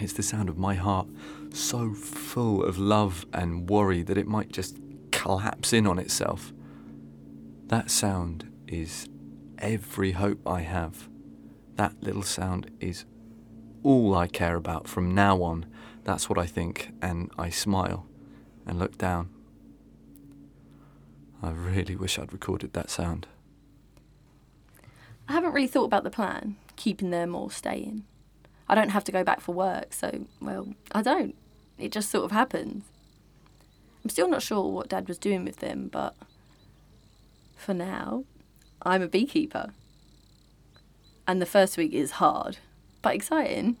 It's 0.00 0.14
the 0.14 0.22
sound 0.22 0.48
of 0.48 0.56
my 0.56 0.74
heart 0.74 1.08
so 1.52 1.92
full 1.92 2.64
of 2.64 2.78
love 2.78 3.26
and 3.34 3.68
worry 3.68 4.02
that 4.02 4.16
it 4.16 4.26
might 4.26 4.50
just 4.50 4.78
collapse 5.10 5.74
in 5.74 5.86
on 5.86 5.98
itself. 5.98 6.54
That 7.66 7.90
sound 7.90 8.50
is 8.66 9.08
every 9.58 10.12
hope 10.12 10.48
I 10.48 10.62
have. 10.62 11.10
That 11.76 12.02
little 12.02 12.22
sound 12.22 12.70
is 12.80 13.04
all 13.82 14.14
I 14.14 14.26
care 14.26 14.56
about 14.56 14.88
from 14.88 15.14
now 15.14 15.42
on. 15.42 15.66
That's 16.04 16.30
what 16.30 16.38
I 16.38 16.46
think, 16.46 16.92
and 17.02 17.30
I 17.38 17.50
smile 17.50 18.06
and 18.66 18.78
look 18.78 18.96
down. 18.96 19.28
I 21.42 21.50
really 21.50 21.96
wish 21.96 22.18
I'd 22.18 22.32
recorded 22.32 22.72
that 22.72 22.88
sound. 22.88 23.26
I 25.28 25.32
haven't 25.32 25.52
really 25.52 25.66
thought 25.66 25.84
about 25.84 26.04
the 26.04 26.10
plan, 26.10 26.56
keeping 26.76 27.10
them 27.10 27.34
or 27.34 27.50
staying. 27.50 28.04
I 28.68 28.74
don't 28.74 28.90
have 28.90 29.04
to 29.04 29.12
go 29.12 29.24
back 29.24 29.40
for 29.40 29.52
work, 29.52 29.92
so, 29.92 30.26
well, 30.40 30.68
I 30.92 31.02
don't. 31.02 31.34
It 31.78 31.90
just 31.90 32.10
sort 32.10 32.24
of 32.24 32.30
happens. 32.30 32.84
I'm 34.04 34.10
still 34.10 34.28
not 34.28 34.42
sure 34.42 34.70
what 34.70 34.88
Dad 34.88 35.08
was 35.08 35.18
doing 35.18 35.44
with 35.44 35.56
them, 35.56 35.88
but 35.88 36.14
for 37.56 37.74
now, 37.74 38.24
I'm 38.82 39.02
a 39.02 39.08
beekeeper. 39.08 39.72
And 41.26 41.40
the 41.40 41.46
first 41.46 41.76
week 41.76 41.92
is 41.92 42.12
hard, 42.12 42.58
but 43.00 43.14
exciting. 43.14 43.76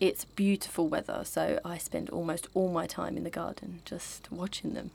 It's 0.00 0.24
beautiful 0.24 0.88
weather, 0.88 1.22
so 1.24 1.60
I 1.64 1.78
spend 1.78 2.10
almost 2.10 2.48
all 2.52 2.70
my 2.70 2.86
time 2.86 3.16
in 3.16 3.24
the 3.24 3.30
garden 3.30 3.80
just 3.84 4.30
watching 4.30 4.74
them. 4.74 4.90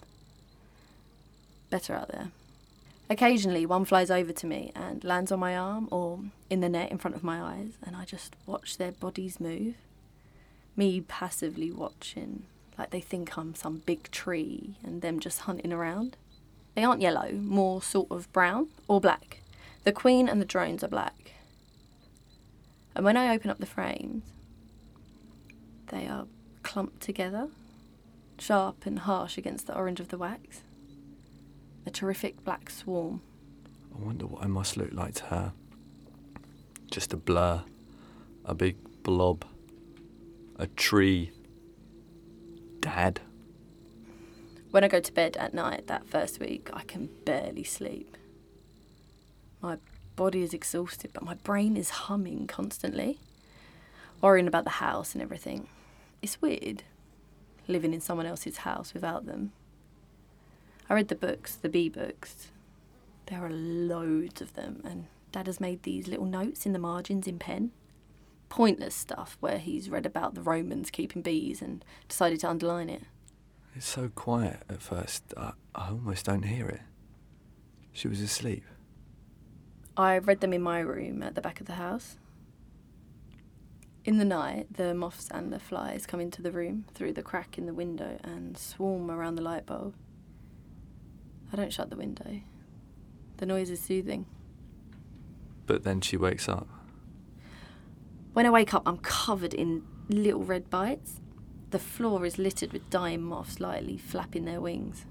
Better 1.70 1.94
out 1.94 2.10
there. 2.10 2.32
Occasionally, 3.10 3.66
one 3.66 3.86
flies 3.86 4.12
over 4.12 4.32
to 4.32 4.46
me 4.46 4.72
and 4.76 5.04
lands 5.04 5.32
on 5.32 5.40
my 5.40 5.58
arm 5.58 5.88
or 5.92 6.20
in 6.50 6.62
the 6.62 6.70
net 6.70 6.92
in 6.92 7.00
front 7.00 7.16
of 7.16 7.24
my 7.24 7.42
eyes, 7.42 7.72
and 7.84 7.96
I 7.96 8.06
just 8.06 8.36
watch 8.46 8.78
their 8.78 8.92
bodies 8.92 9.40
move. 9.40 9.76
Me 10.76 11.02
passively 11.02 11.72
watching, 11.72 12.44
like 12.78 12.92
they 12.92 13.02
think 13.02 13.38
I'm 13.38 13.56
some 13.56 13.82
big 13.86 14.12
tree 14.12 14.76
and 14.84 15.02
them 15.02 15.20
just 15.20 15.42
hunting 15.42 15.74
around. 15.74 16.18
They 16.76 16.84
aren't 16.84 17.02
yellow, 17.02 17.32
more 17.32 17.82
sort 17.82 18.12
of 18.12 18.32
brown 18.32 18.68
or 18.88 19.02
black. 19.02 19.42
The 19.86 19.92
queen 19.92 20.30
and 20.30 20.40
the 20.40 20.46
drones 20.46 20.84
are 20.84 20.88
black. 20.88 21.34
And 22.96 23.04
when 23.04 23.18
I 23.18 23.34
open 23.34 23.50
up 23.50 23.60
the 23.60 23.66
frames, 23.66 24.24
they 25.88 26.06
are 26.08 26.28
clumped 26.62 27.02
together, 27.02 27.48
sharp 28.38 28.86
and 28.86 29.00
harsh 29.00 29.38
against 29.38 29.66
the 29.68 29.76
orange 29.76 30.00
of 30.00 30.10
the 30.10 30.18
wax. 30.18 30.62
A 31.90 31.92
terrific 31.92 32.44
black 32.44 32.70
swarm. 32.70 33.20
I 33.96 34.06
wonder 34.06 34.28
what 34.28 34.44
I 34.44 34.46
must 34.46 34.78
look 34.78 34.94
like 34.94 35.16
to 35.16 35.24
her. 35.24 35.54
Just 36.92 37.14
a 37.14 37.18
blur, 37.18 37.64
a 38.46 38.54
big 38.54 38.78
blob, 39.02 39.44
a 40.60 40.68
tree. 40.68 41.32
Dad. 42.80 43.22
When 44.70 44.84
I 44.84 44.88
go 44.88 45.00
to 45.00 45.12
bed 45.12 45.36
at 45.38 45.56
night 45.56 45.88
that 45.88 46.08
first 46.08 46.40
week, 46.40 46.70
I 46.72 46.84
can 46.84 47.10
barely 47.26 47.64
sleep. 47.64 48.16
My 49.60 49.80
body 50.16 50.44
is 50.44 50.54
exhausted, 50.54 51.10
but 51.12 51.24
my 51.24 51.34
brain 51.34 51.76
is 51.76 51.90
humming 51.90 52.46
constantly, 52.46 53.18
worrying 54.22 54.48
about 54.48 54.64
the 54.64 54.78
house 54.78 55.16
and 55.16 55.24
everything. 55.24 55.68
It's 56.22 56.40
weird 56.40 56.84
living 57.68 57.96
in 57.96 58.02
someone 58.02 58.28
else's 58.28 58.58
house 58.58 58.94
without 58.94 59.26
them. 59.26 59.54
I 60.90 60.96
read 60.96 61.10
the 61.10 61.16
books, 61.16 61.56
the 61.56 61.70
bee 61.70 61.88
books. 61.88 62.48
There 63.28 63.46
are 63.46 63.52
loads 63.52 64.42
of 64.42 64.56
them, 64.56 64.82
and 64.84 65.06
Dad 65.32 65.46
has 65.46 65.60
made 65.60 65.84
these 65.84 66.08
little 66.08 66.26
notes 66.26 66.66
in 66.66 66.74
the 66.74 66.80
margins 66.80 67.28
in 67.28 67.38
pen. 67.38 67.72
Pointless 68.50 68.96
stuff 68.96 69.38
where 69.40 69.60
he's 69.60 69.92
read 69.92 70.08
about 70.08 70.34
the 70.34 70.42
Romans 70.42 70.90
keeping 70.90 71.22
bees 71.22 71.62
and 71.62 71.86
decided 72.08 72.40
to 72.40 72.50
underline 72.50 72.90
it. 72.90 73.04
It's 73.76 73.86
so 73.86 74.10
quiet 74.10 74.64
at 74.68 74.82
first, 74.82 75.24
I, 75.38 75.54
I 75.76 75.90
almost 75.90 76.26
don't 76.26 76.44
hear 76.44 76.68
it. 76.68 76.82
She 77.92 78.08
was 78.08 78.20
asleep. 78.20 78.64
I 79.96 80.18
read 80.18 80.42
them 80.42 80.54
in 80.54 80.62
my 80.64 80.80
room 80.80 81.22
at 81.22 81.36
the 81.36 81.42
back 81.42 81.60
of 81.60 81.68
the 81.68 81.74
house. 81.74 82.18
In 84.06 84.18
the 84.18 84.26
night, 84.26 84.74
the 84.74 84.96
moths 84.96 85.28
and 85.30 85.54
the 85.54 85.60
flies 85.60 86.08
come 86.08 86.20
into 86.20 86.42
the 86.42 86.52
room 86.52 86.86
through 86.96 87.14
the 87.14 87.22
crack 87.22 87.60
in 87.60 87.68
the 87.68 87.74
window 87.74 88.18
and 88.24 88.58
swarm 88.58 89.12
around 89.12 89.36
the 89.36 89.44
light 89.44 89.68
bulb. 89.68 89.94
I 91.52 91.56
don't 91.56 91.74
shut 91.74 91.90
the 91.90 91.96
window. 91.96 92.42
The 93.38 93.46
noise 93.46 93.70
is 93.70 93.80
soothing. 93.80 94.26
But 95.66 95.84
then 95.84 96.02
she 96.02 96.18
wakes 96.18 96.50
up. 96.50 96.68
When 98.34 98.46
I 98.46 98.50
wake 98.50 98.74
up, 98.74 98.84
I'm 98.86 98.98
covered 98.98 99.54
in 99.54 99.84
little 100.08 100.44
red 100.44 100.70
bites. 100.70 101.22
The 101.72 101.80
floor 101.80 102.26
is 102.26 102.38
littered 102.38 102.74
with 102.74 102.90
dying 102.90 103.22
moths 103.22 103.60
lightly 103.60 103.98
flapping 103.98 104.46
their 104.46 104.62
wings. 104.62 105.06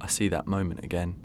I 0.00 0.06
see 0.06 0.28
that 0.28 0.46
moment 0.46 0.84
again. 0.84 1.24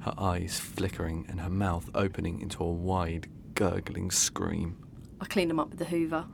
Her 0.00 0.14
eyes 0.18 0.58
flickering 0.58 1.26
and 1.28 1.40
her 1.40 1.50
mouth 1.50 1.88
opening 1.94 2.40
into 2.40 2.62
a 2.62 2.70
wide, 2.70 3.28
gurgling 3.54 4.10
scream. 4.10 4.76
I 5.20 5.26
clean 5.26 5.48
them 5.48 5.60
up 5.60 5.70
with 5.70 5.78
the 5.78 5.86
hoover. 5.86 6.26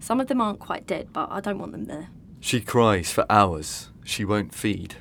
Some 0.00 0.20
of 0.20 0.26
them 0.26 0.40
aren't 0.40 0.58
quite 0.58 0.86
dead, 0.86 1.12
but 1.12 1.30
I 1.30 1.40
don't 1.40 1.58
want 1.58 1.72
them 1.72 1.84
there. 1.84 2.08
She 2.40 2.60
cries 2.60 3.12
for 3.12 3.26
hours. 3.30 3.90
She 4.04 4.24
won't 4.24 4.54
feed. 4.54 4.96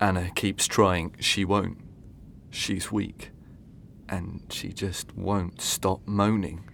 Anna 0.00 0.30
keeps 0.34 0.66
trying. 0.66 1.14
She 1.20 1.44
won't. 1.44 1.78
She's 2.50 2.92
weak. 2.92 3.30
And 4.08 4.42
she 4.50 4.72
just 4.72 5.16
won't 5.16 5.60
stop 5.60 6.00
moaning. 6.06 6.68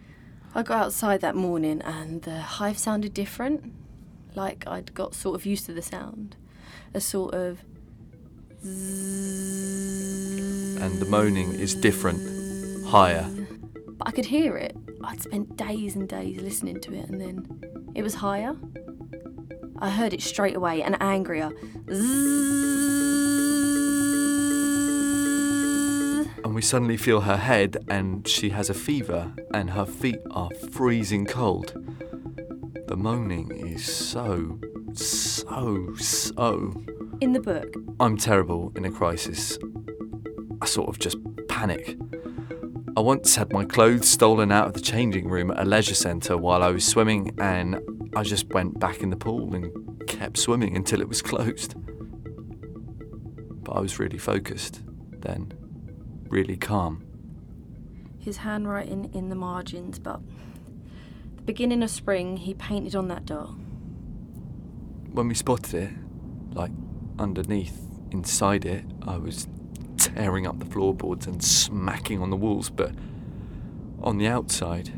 I 0.54 0.62
got 0.62 0.82
outside 0.82 1.20
that 1.20 1.36
morning 1.36 1.80
and 1.82 2.22
the 2.22 2.40
hive 2.40 2.78
sounded 2.78 3.14
different. 3.14 3.72
Like 4.34 4.66
I'd 4.66 4.94
got 4.94 5.14
sort 5.14 5.36
of 5.36 5.46
used 5.46 5.66
to 5.66 5.72
the 5.72 5.82
sound. 5.82 6.36
A 6.92 7.00
sort 7.00 7.34
of. 7.34 7.60
And 8.62 8.68
the 10.98 11.06
moaning 11.08 11.52
is 11.52 11.74
different, 11.74 12.86
higher. 12.86 13.28
But 13.88 14.08
I 14.08 14.10
could 14.10 14.26
hear 14.26 14.56
it. 14.56 14.76
I'd 15.02 15.22
spent 15.22 15.56
days 15.56 15.94
and 15.94 16.08
days 16.08 16.40
listening 16.40 16.80
to 16.80 16.94
it, 16.94 17.08
and 17.08 17.20
then 17.20 17.92
it 17.94 18.02
was 18.02 18.14
higher. 18.14 18.56
I 19.78 19.90
heard 19.90 20.12
it 20.12 20.20
straight 20.20 20.56
away 20.56 20.82
and 20.82 21.00
angrier. 21.00 21.50
And 26.50 26.56
we 26.56 26.62
suddenly 26.62 26.96
feel 26.96 27.20
her 27.20 27.36
head, 27.36 27.76
and 27.88 28.26
she 28.26 28.50
has 28.50 28.68
a 28.68 28.74
fever, 28.74 29.32
and 29.54 29.70
her 29.70 29.86
feet 29.86 30.18
are 30.32 30.50
freezing 30.72 31.24
cold. 31.24 31.74
The 32.88 32.96
moaning 32.96 33.52
is 33.52 33.84
so, 33.84 34.58
so, 34.92 35.94
so. 35.94 36.74
In 37.20 37.34
the 37.34 37.40
book, 37.40 37.72
I'm 38.00 38.16
terrible 38.16 38.72
in 38.74 38.84
a 38.84 38.90
crisis. 38.90 39.58
I 40.60 40.66
sort 40.66 40.88
of 40.88 40.98
just 40.98 41.18
panic. 41.46 41.96
I 42.96 43.00
once 43.00 43.36
had 43.36 43.52
my 43.52 43.64
clothes 43.64 44.08
stolen 44.08 44.50
out 44.50 44.66
of 44.66 44.72
the 44.72 44.80
changing 44.80 45.28
room 45.28 45.52
at 45.52 45.60
a 45.60 45.64
leisure 45.64 45.94
centre 45.94 46.36
while 46.36 46.64
I 46.64 46.72
was 46.72 46.84
swimming, 46.84 47.32
and 47.38 47.80
I 48.16 48.24
just 48.24 48.48
went 48.48 48.80
back 48.80 49.04
in 49.04 49.10
the 49.10 49.16
pool 49.16 49.54
and 49.54 49.70
kept 50.08 50.36
swimming 50.36 50.76
until 50.76 51.00
it 51.00 51.08
was 51.08 51.22
closed. 51.30 51.76
But 53.62 53.76
I 53.76 53.80
was 53.80 54.00
really 54.00 54.18
focused 54.18 54.80
then, 55.20 55.52
really 56.30 56.56
calm. 56.56 57.04
his 58.18 58.38
handwriting 58.38 59.12
in 59.14 59.30
the 59.30 59.34
margins, 59.34 59.98
but 59.98 60.20
the 61.36 61.42
beginning 61.42 61.82
of 61.82 61.90
spring 61.90 62.36
he 62.36 62.54
painted 62.54 62.94
on 62.94 63.08
that 63.08 63.24
door. 63.24 63.46
When 65.12 65.26
we 65.26 65.34
spotted 65.34 65.74
it, 65.74 65.90
like 66.52 66.70
underneath, 67.18 67.80
inside 68.10 68.64
it, 68.64 68.84
I 69.06 69.16
was 69.16 69.48
tearing 69.96 70.46
up 70.46 70.58
the 70.58 70.66
floorboards 70.66 71.26
and 71.26 71.42
smacking 71.42 72.20
on 72.20 72.30
the 72.30 72.36
walls, 72.36 72.68
but 72.70 72.92
on 74.02 74.18
the 74.18 74.26
outside, 74.26 74.92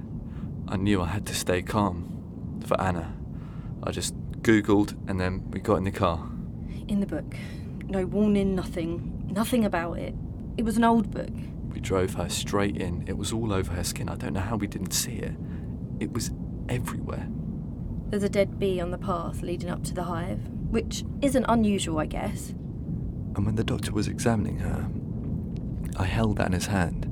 I 0.69 0.77
knew 0.77 1.01
I 1.01 1.07
had 1.07 1.27
to 1.27 1.35
stay 1.35 1.63
calm 1.63 2.61
for 2.67 2.81
Anna. 2.81 3.15
I 3.85 3.91
just 3.91 4.15
Googled 4.43 4.97
and 5.09 5.21
then 5.21 5.49
we 5.51 5.61
got 5.61 5.77
in 5.77 5.85
the 5.85 5.93
car. 5.93 6.29
In 6.89 7.01
the 7.01 7.07
book. 7.07 7.37
No 7.89 8.05
warning, 8.07 8.55
nothing. 8.55 9.31
Nothing 9.33 9.65
about 9.65 9.99
it. 9.99 10.15
It 10.57 10.65
was 10.65 10.77
an 10.77 10.85
old 10.85 11.11
book. 11.11 11.31
We 11.73 11.81
drove 11.81 12.15
her 12.15 12.29
straight 12.29 12.77
in. 12.77 13.05
It 13.07 13.17
was 13.17 13.33
all 13.33 13.53
over 13.53 13.73
her 13.73 13.85
skin. 13.85 14.09
I 14.09 14.17
don't 14.17 14.35
know 14.35 14.41
how 14.41 14.57
we 14.57 14.67
didn't 14.67 14.93
see 14.93 15.17
it. 15.17 15.35
It 15.99 16.13
was 16.13 16.31
everywhere. 16.69 17.29
There's 18.09 18.23
a 18.23 18.29
dead 18.29 18.59
bee 18.59 18.81
on 18.81 18.91
the 18.91 18.99
path 18.99 19.41
leading 19.41 19.71
up 19.71 19.83
to 19.85 19.95
the 19.95 20.05
hive, 20.05 20.41
which 20.71 21.05
isn't 21.23 21.47
unusual, 21.49 21.99
I 21.99 22.07
guess. 22.07 22.51
And 22.51 23.47
when 23.47 23.55
the 23.55 23.65
doctor 23.65 23.93
was 23.93 24.09
examining 24.09 24.59
her, 24.59 24.91
I 25.97 26.05
held 26.05 26.39
Anna's 26.39 26.67
hand 26.67 27.07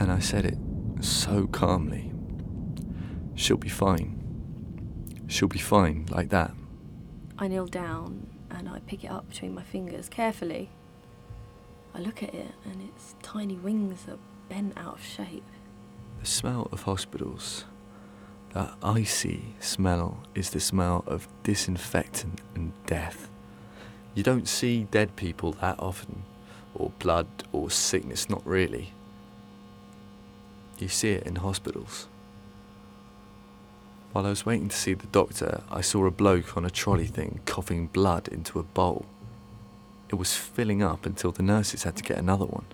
and 0.00 0.10
I 0.10 0.18
said 0.18 0.46
it 0.46 0.56
so 1.00 1.46
calmly. 1.46 2.12
She'll 3.34 3.58
be 3.58 3.68
fine. 3.68 4.18
She'll 5.26 5.48
be 5.48 5.58
fine, 5.58 6.06
like 6.10 6.30
that. 6.30 6.52
I 7.38 7.48
kneel 7.48 7.66
down 7.66 8.26
and 8.50 8.68
I 8.68 8.80
pick 8.80 9.04
it 9.04 9.08
up 9.08 9.28
between 9.28 9.54
my 9.54 9.62
fingers 9.62 10.08
carefully. 10.08 10.70
I 11.94 12.00
look 12.00 12.22
at 12.22 12.34
it 12.34 12.52
and 12.64 12.82
its 12.82 13.14
tiny 13.22 13.56
wings 13.56 14.06
are 14.08 14.18
bent 14.48 14.76
out 14.76 14.94
of 14.94 15.04
shape. 15.04 15.44
The 16.20 16.26
smell 16.26 16.68
of 16.72 16.82
hospitals, 16.82 17.64
that 18.54 18.74
icy 18.82 19.54
smell, 19.60 20.22
is 20.34 20.50
the 20.50 20.60
smell 20.60 21.04
of 21.06 21.28
disinfectant 21.42 22.40
and 22.54 22.72
death. 22.86 23.28
You 24.14 24.22
don't 24.22 24.48
see 24.48 24.84
dead 24.84 25.16
people 25.16 25.52
that 25.52 25.78
often, 25.78 26.22
or 26.74 26.92
blood 26.98 27.26
or 27.52 27.70
sickness, 27.70 28.28
not 28.28 28.46
really. 28.46 28.92
You 30.78 30.88
see 30.88 31.10
it 31.10 31.26
in 31.26 31.36
hospitals. 31.36 32.08
While 34.12 34.26
I 34.26 34.30
was 34.30 34.44
waiting 34.44 34.68
to 34.68 34.76
see 34.76 34.94
the 34.94 35.06
doctor, 35.06 35.62
I 35.70 35.80
saw 35.80 36.04
a 36.04 36.10
bloke 36.10 36.56
on 36.56 36.64
a 36.64 36.70
trolley 36.70 37.06
thing 37.06 37.40
coughing 37.46 37.86
blood 37.86 38.28
into 38.28 38.58
a 38.58 38.62
bowl. 38.62 39.06
It 40.12 40.18
was 40.18 40.36
filling 40.36 40.82
up 40.82 41.06
until 41.06 41.32
the 41.32 41.42
nurses 41.42 41.84
had 41.84 41.96
to 41.96 42.02
get 42.02 42.18
another 42.18 42.44
one. 42.44 42.66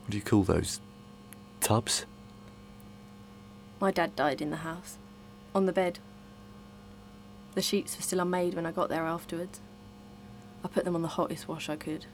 What 0.00 0.10
do 0.10 0.16
you 0.16 0.22
call 0.22 0.42
those? 0.42 0.80
Tubs? 1.60 2.06
My 3.78 3.90
dad 3.90 4.16
died 4.16 4.40
in 4.40 4.48
the 4.48 4.56
house, 4.56 4.96
on 5.54 5.66
the 5.66 5.72
bed. 5.72 5.98
The 7.54 7.60
sheets 7.60 7.96
were 7.96 8.02
still 8.02 8.20
unmade 8.20 8.54
when 8.54 8.64
I 8.64 8.72
got 8.72 8.88
there 8.88 9.04
afterwards. 9.04 9.60
I 10.64 10.68
put 10.68 10.86
them 10.86 10.94
on 10.94 11.02
the 11.02 11.08
hottest 11.08 11.48
wash 11.48 11.68
I 11.68 11.76
could. 11.76 12.06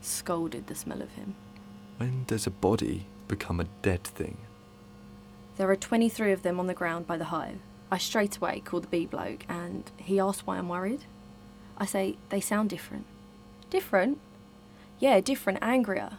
Scolded 0.00 0.66
the 0.66 0.74
smell 0.74 1.02
of 1.02 1.12
him. 1.12 1.36
When 1.98 2.24
does 2.24 2.48
a 2.48 2.50
body 2.50 3.06
become 3.28 3.60
a 3.60 3.68
dead 3.82 4.02
thing? 4.02 4.38
There 5.56 5.70
are 5.70 5.76
23 5.76 6.32
of 6.32 6.42
them 6.42 6.58
on 6.58 6.66
the 6.66 6.74
ground 6.74 7.06
by 7.06 7.16
the 7.16 7.26
hive. 7.26 7.60
I 7.92 7.98
straight 7.98 8.38
away 8.38 8.60
called 8.64 8.84
the 8.84 8.88
bee 8.88 9.06
bloke 9.06 9.44
and 9.48 9.88
he 9.98 10.18
asked 10.18 10.48
why 10.48 10.58
I'm 10.58 10.68
worried. 10.68 11.04
I 11.82 11.84
say, 11.84 12.16
they 12.28 12.40
sound 12.40 12.70
different. 12.70 13.06
Different? 13.68 14.20
Yeah, 15.00 15.20
different, 15.20 15.58
angrier. 15.62 16.18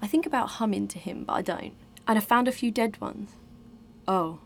I 0.00 0.06
think 0.06 0.26
about 0.26 0.48
humming 0.48 0.86
to 0.88 0.98
him, 1.00 1.24
but 1.24 1.32
I 1.32 1.42
don't. 1.42 1.74
And 2.06 2.16
I 2.16 2.20
found 2.20 2.46
a 2.46 2.52
few 2.52 2.70
dead 2.70 3.00
ones. 3.00 3.30
Oh. 4.06 4.38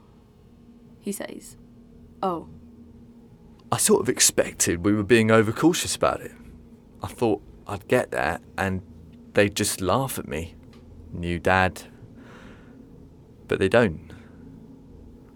He 0.99 1.12
says, 1.12 1.59
Oh. 2.23 2.49
I 3.71 3.77
sort 3.77 4.00
of 4.00 4.09
expected 4.09 4.83
we 4.83 4.95
were 4.95 5.03
being 5.03 5.31
overcautious 5.31 5.95
about 5.95 6.23
it. 6.23 6.33
I 7.03 7.09
thought 7.09 7.43
I'd 7.67 7.87
get 7.87 8.11
there 8.11 8.41
and 8.57 8.81
they'd 9.35 9.55
just 9.55 9.83
laugh 9.83 10.19
at 10.19 10.27
me. 10.27 10.55
New 11.12 11.38
dad. 11.38 11.83
But 13.47 13.59
they 13.59 13.69
don't. 13.69 14.11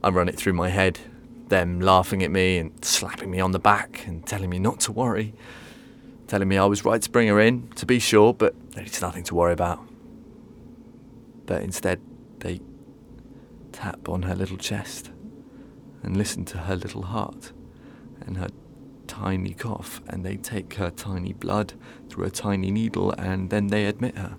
I 0.03 0.09
run 0.09 0.31
it 0.31 0.37
through 0.37 0.55
my 0.55 0.71
head, 0.71 0.99
them 1.53 1.81
laughing 1.81 2.23
at 2.23 2.31
me 2.31 2.57
and 2.57 2.83
slapping 2.83 3.31
me 3.31 3.39
on 3.39 3.53
the 3.53 3.59
back 3.59 4.07
and 4.07 4.27
telling 4.27 4.49
me 4.49 4.59
not 4.59 4.81
to 4.81 4.91
worry, 4.91 5.35
telling 6.27 6.49
me 6.49 6.57
I 6.57 6.65
was 6.65 6.83
right 6.83 7.01
to 7.01 7.11
bring 7.11 7.29
her 7.29 7.39
in, 7.39 7.69
to 7.73 7.85
be 7.85 7.99
sure, 7.99 8.33
but 8.33 8.55
it's 8.75 9.03
nothing 9.03 9.23
to 9.25 9.35
worry 9.35 9.53
about. 9.53 9.79
But 11.45 11.63
instead, 11.63 12.01
they 12.39 12.63
tap 13.71 14.09
on 14.09 14.23
her 14.23 14.35
little 14.35 14.57
chest 14.57 15.11
and 16.03 16.17
listen 16.17 16.47
to 16.47 16.59
her 16.59 16.75
little 16.75 17.03
heart 17.03 17.53
and 18.23 18.39
her 18.39 18.49
tiny 19.07 19.53
cough, 19.53 20.01
and 20.09 20.25
they 20.25 20.39
take 20.39 20.75
her 20.75 20.89
tiny 20.89 21.35
blood 21.35 21.75
through 22.09 22.25
a 22.25 22.31
tiny 22.31 22.71
needle 22.71 23.11
and 23.13 23.51
then 23.51 23.67
they 23.67 23.85
admit 23.85 24.17
her. 24.17 24.39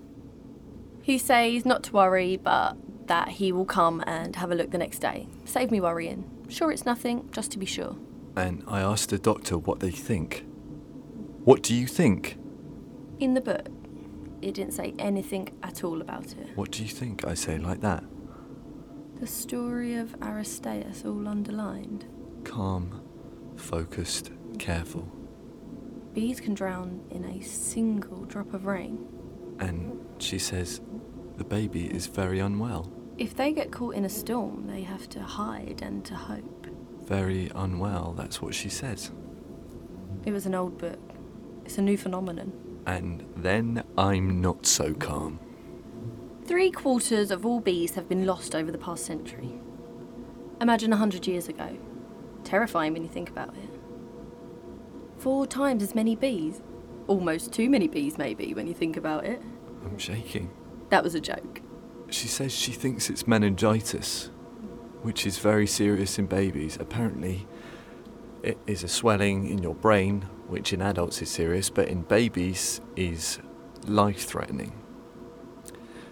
He 1.03 1.19
says 1.19 1.63
not 1.63 1.83
to 1.83 1.93
worry, 1.93 2.37
but 2.37 2.75
that 3.05 3.27
he 3.27 3.51
will 3.51 3.65
come 3.65 4.03
and 4.07 4.35
have 4.37 4.51
a 4.51 4.55
look 4.55 4.71
the 4.71 4.79
next 4.79 4.97
day. 4.99 5.27
Save 5.45 5.69
me 5.69 5.79
worrying. 5.79 6.27
Sure, 6.53 6.71
it's 6.71 6.85
nothing, 6.85 7.27
just 7.31 7.51
to 7.51 7.57
be 7.57 7.65
sure. 7.65 7.97
And 8.35 8.63
I 8.67 8.81
asked 8.81 9.09
the 9.09 9.17
doctor 9.17 9.57
what 9.57 9.79
they 9.79 9.89
think. 9.89 10.45
What 11.43 11.63
do 11.63 11.73
you 11.73 11.87
think? 11.87 12.37
In 13.19 13.33
the 13.33 13.41
book, 13.41 13.69
it 14.39 14.53
didn't 14.53 14.73
say 14.73 14.93
anything 14.99 15.49
at 15.63 15.83
all 15.83 15.99
about 15.99 16.25
it. 16.33 16.55
What 16.55 16.69
do 16.69 16.83
you 16.83 16.89
think? 16.89 17.25
I 17.25 17.33
say 17.33 17.57
like 17.57 17.81
that. 17.81 18.03
The 19.19 19.25
story 19.25 19.95
of 19.95 20.15
Aristaeus 20.19 21.03
all 21.05 21.27
underlined. 21.27 22.05
Calm, 22.43 23.01
focused, 23.55 24.29
careful. 24.59 25.11
Bees 26.13 26.39
can 26.39 26.53
drown 26.53 27.03
in 27.09 27.25
a 27.25 27.41
single 27.41 28.25
drop 28.25 28.53
of 28.53 28.67
rain. 28.67 29.07
And 29.59 29.99
she 30.19 30.37
says 30.37 30.81
the 31.37 31.43
baby 31.43 31.87
is 31.87 32.05
very 32.05 32.39
unwell. 32.39 32.91
If 33.17 33.35
they 33.35 33.53
get 33.53 33.71
caught 33.71 33.95
in 33.95 34.05
a 34.05 34.09
storm, 34.09 34.67
they 34.67 34.81
have 34.81 35.07
to 35.09 35.21
hide 35.21 35.81
and 35.83 36.03
to 36.05 36.15
hope. 36.15 36.67
Very 37.03 37.51
unwell, 37.53 38.13
that's 38.17 38.41
what 38.41 38.55
she 38.55 38.69
says. 38.69 39.11
It 40.25 40.31
was 40.31 40.45
an 40.45 40.55
old 40.55 40.77
book. 40.77 40.99
It's 41.65 41.77
a 41.77 41.81
new 41.81 41.97
phenomenon. 41.97 42.51
And 42.85 43.25
then 43.37 43.83
I'm 43.97 44.41
not 44.41 44.65
so 44.65 44.93
calm. 44.93 45.39
Three 46.45 46.71
quarters 46.71 47.31
of 47.31 47.45
all 47.45 47.59
bees 47.59 47.95
have 47.95 48.09
been 48.09 48.25
lost 48.25 48.55
over 48.55 48.71
the 48.71 48.77
past 48.77 49.05
century. 49.05 49.53
Imagine 50.59 50.91
a 50.91 50.97
hundred 50.97 51.27
years 51.27 51.47
ago. 51.47 51.77
Terrifying 52.43 52.93
when 52.93 53.03
you 53.03 53.09
think 53.09 53.29
about 53.29 53.55
it. 53.55 53.69
Four 55.17 55.47
times 55.47 55.83
as 55.83 55.95
many 55.95 56.15
bees. 56.15 56.61
Almost 57.07 57.53
too 57.53 57.69
many 57.69 57.87
bees, 57.87 58.17
maybe, 58.17 58.53
when 58.53 58.67
you 58.67 58.73
think 58.73 58.97
about 58.97 59.25
it. 59.25 59.41
I'm 59.85 59.97
shaking. 59.97 60.51
That 60.89 61.03
was 61.03 61.15
a 61.15 61.21
joke. 61.21 61.61
She 62.13 62.27
says 62.27 62.53
she 62.53 62.73
thinks 62.73 63.09
it's 63.09 63.25
meningitis, 63.25 64.29
which 65.01 65.25
is 65.25 65.39
very 65.39 65.65
serious 65.65 66.19
in 66.19 66.27
babies. 66.27 66.77
Apparently, 66.79 67.47
it 68.43 68.59
is 68.67 68.83
a 68.83 68.87
swelling 68.87 69.49
in 69.49 69.63
your 69.63 69.73
brain, 69.73 70.21
which 70.47 70.73
in 70.73 70.79
adults 70.79 71.23
is 71.23 71.29
serious, 71.29 71.71
but 71.71 71.87
in 71.87 72.03
babies 72.03 72.81
is 72.95 73.39
life 73.87 74.25
threatening. 74.25 74.79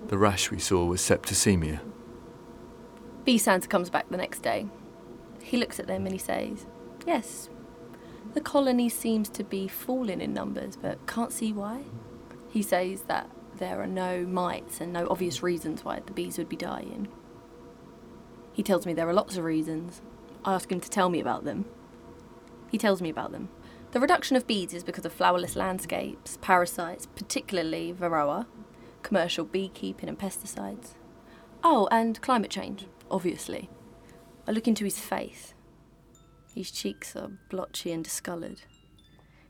The 0.07 0.17
rash 0.17 0.49
we 0.49 0.57
saw 0.57 0.85
was 0.85 1.01
septicemia. 1.01 1.81
B 3.23 3.37
Santa 3.37 3.67
comes 3.67 3.91
back 3.91 4.09
the 4.09 4.17
next 4.17 4.39
day. 4.39 4.65
He 5.43 5.55
looks 5.55 5.79
at 5.79 5.85
them 5.85 6.07
and 6.07 6.13
he 6.13 6.17
says, 6.17 6.65
Yes, 7.05 7.47
the 8.33 8.41
colony 8.41 8.89
seems 8.89 9.29
to 9.29 9.43
be 9.43 9.67
falling 9.67 10.19
in 10.19 10.33
numbers, 10.33 10.77
but 10.77 11.05
can't 11.05 11.31
see 11.31 11.53
why. 11.53 11.83
He 12.49 12.63
says 12.63 13.03
that 13.03 13.29
there 13.61 13.79
are 13.79 13.87
no 13.87 14.25
mites 14.25 14.81
and 14.81 14.91
no 14.91 15.07
obvious 15.07 15.43
reasons 15.43 15.85
why 15.85 15.99
the 16.03 16.11
bees 16.11 16.39
would 16.39 16.49
be 16.49 16.55
dying. 16.55 17.07
He 18.53 18.63
tells 18.63 18.87
me 18.87 18.93
there 18.93 19.07
are 19.07 19.13
lots 19.13 19.37
of 19.37 19.43
reasons. 19.43 20.01
I 20.43 20.55
ask 20.55 20.71
him 20.71 20.79
to 20.79 20.89
tell 20.89 21.09
me 21.09 21.19
about 21.19 21.45
them. 21.45 21.65
He 22.71 22.79
tells 22.79 23.03
me 23.03 23.09
about 23.09 23.31
them. 23.31 23.49
The 23.91 23.99
reduction 23.99 24.35
of 24.35 24.47
bees 24.47 24.73
is 24.73 24.83
because 24.83 25.05
of 25.05 25.15
flowerless 25.15 25.55
landscapes, 25.55 26.39
parasites, 26.41 27.05
particularly 27.05 27.93
varroa, 27.93 28.47
commercial 29.03 29.45
beekeeping 29.45 30.09
and 30.09 30.17
pesticides. 30.17 30.95
Oh, 31.63 31.87
and 31.91 32.19
climate 32.19 32.49
change, 32.49 32.87
obviously. 33.11 33.69
I 34.47 34.51
look 34.53 34.67
into 34.67 34.85
his 34.85 34.99
face. 34.99 35.53
His 36.55 36.71
cheeks 36.71 37.15
are 37.15 37.29
blotchy 37.49 37.91
and 37.91 38.03
discoloured. 38.03 38.61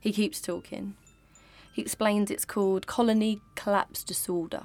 He 0.02 0.12
keeps 0.12 0.42
talking. 0.42 0.96
He 1.72 1.82
explains 1.82 2.30
it's 2.30 2.46
called 2.46 2.88
colony 2.88 3.42
collapse 3.56 4.04
disorder, 4.04 4.64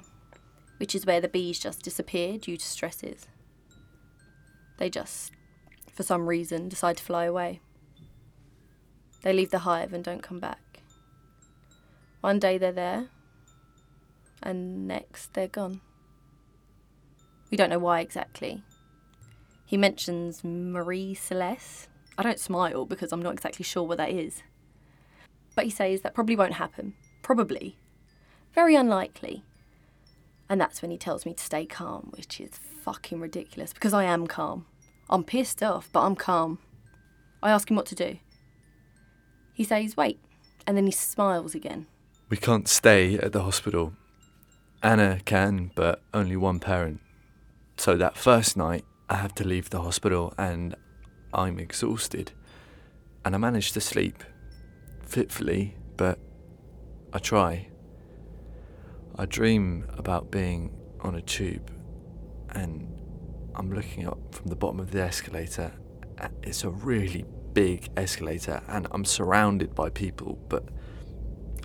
which 0.78 0.94
is 0.94 1.06
where 1.06 1.20
the 1.20 1.28
bees 1.28 1.58
just 1.58 1.82
disappear 1.82 2.38
due 2.38 2.56
to 2.56 2.64
stresses. 2.64 3.28
They 4.78 4.90
just, 4.90 5.32
for 5.92 6.02
some 6.02 6.28
reason, 6.28 6.68
decide 6.68 6.96
to 6.98 7.04
fly 7.04 7.24
away. 7.24 7.60
They 9.22 9.32
leave 9.32 9.50
the 9.50 9.60
hive 9.60 9.92
and 9.92 10.04
don't 10.04 10.22
come 10.22 10.40
back. 10.40 10.82
One 12.20 12.38
day 12.38 12.58
they're 12.58 12.72
there, 12.72 13.08
and 14.42 14.86
next 14.86 15.32
they're 15.34 15.48
gone. 15.48 15.80
We 17.50 17.56
don't 17.56 17.70
know 17.70 17.78
why 17.78 18.00
exactly. 18.00 18.62
He 19.64 19.76
mentions 19.76 20.42
Marie 20.44 21.14
Celeste. 21.14 21.88
I 22.18 22.22
don't 22.22 22.40
smile 22.40 22.84
because 22.84 23.12
I'm 23.12 23.22
not 23.22 23.32
exactly 23.32 23.64
sure 23.64 23.84
what 23.84 23.98
that 23.98 24.10
is. 24.10 24.42
But 25.56 25.64
he 25.64 25.70
says 25.70 26.02
that 26.02 26.14
probably 26.14 26.36
won't 26.36 26.52
happen. 26.52 26.94
Probably. 27.22 27.76
Very 28.54 28.76
unlikely. 28.76 29.42
And 30.48 30.60
that's 30.60 30.80
when 30.80 30.92
he 30.92 30.98
tells 30.98 31.26
me 31.26 31.34
to 31.34 31.42
stay 31.42 31.66
calm, 31.66 32.12
which 32.14 32.40
is 32.40 32.50
fucking 32.84 33.18
ridiculous 33.18 33.72
because 33.72 33.92
I 33.92 34.04
am 34.04 34.28
calm. 34.28 34.66
I'm 35.10 35.24
pissed 35.24 35.62
off, 35.62 35.88
but 35.92 36.02
I'm 36.02 36.14
calm. 36.14 36.60
I 37.42 37.50
ask 37.50 37.68
him 37.68 37.76
what 37.76 37.86
to 37.86 37.94
do. 37.96 38.18
He 39.52 39.64
says, 39.64 39.96
wait, 39.96 40.20
and 40.66 40.76
then 40.76 40.86
he 40.86 40.92
smiles 40.92 41.54
again. 41.54 41.86
We 42.28 42.36
can't 42.36 42.68
stay 42.68 43.18
at 43.18 43.32
the 43.32 43.42
hospital. 43.42 43.94
Anna 44.82 45.20
can, 45.24 45.72
but 45.74 46.02
only 46.12 46.36
one 46.36 46.60
parent. 46.60 47.00
So 47.76 47.96
that 47.96 48.16
first 48.16 48.56
night, 48.56 48.84
I 49.08 49.16
have 49.16 49.34
to 49.36 49.44
leave 49.46 49.70
the 49.70 49.80
hospital 49.80 50.34
and 50.36 50.74
I'm 51.32 51.58
exhausted. 51.58 52.32
And 53.24 53.34
I 53.34 53.38
manage 53.38 53.72
to 53.72 53.80
sleep 53.80 54.22
fitfully, 55.06 55.76
but 55.96 56.18
I 57.12 57.18
try. 57.18 57.68
I 59.16 59.24
dream 59.24 59.86
about 59.96 60.30
being 60.30 60.76
on 61.00 61.14
a 61.14 61.22
tube 61.22 61.70
and 62.50 62.92
I'm 63.54 63.72
looking 63.72 64.06
up 64.06 64.34
from 64.34 64.48
the 64.48 64.56
bottom 64.56 64.80
of 64.80 64.90
the 64.90 65.00
escalator. 65.00 65.72
Uh, 66.20 66.28
it's 66.42 66.64
a 66.64 66.70
really 66.70 67.24
big 67.54 67.88
escalator 67.96 68.62
and 68.68 68.86
I'm 68.90 69.04
surrounded 69.04 69.74
by 69.74 69.88
people, 69.88 70.38
but 70.48 70.68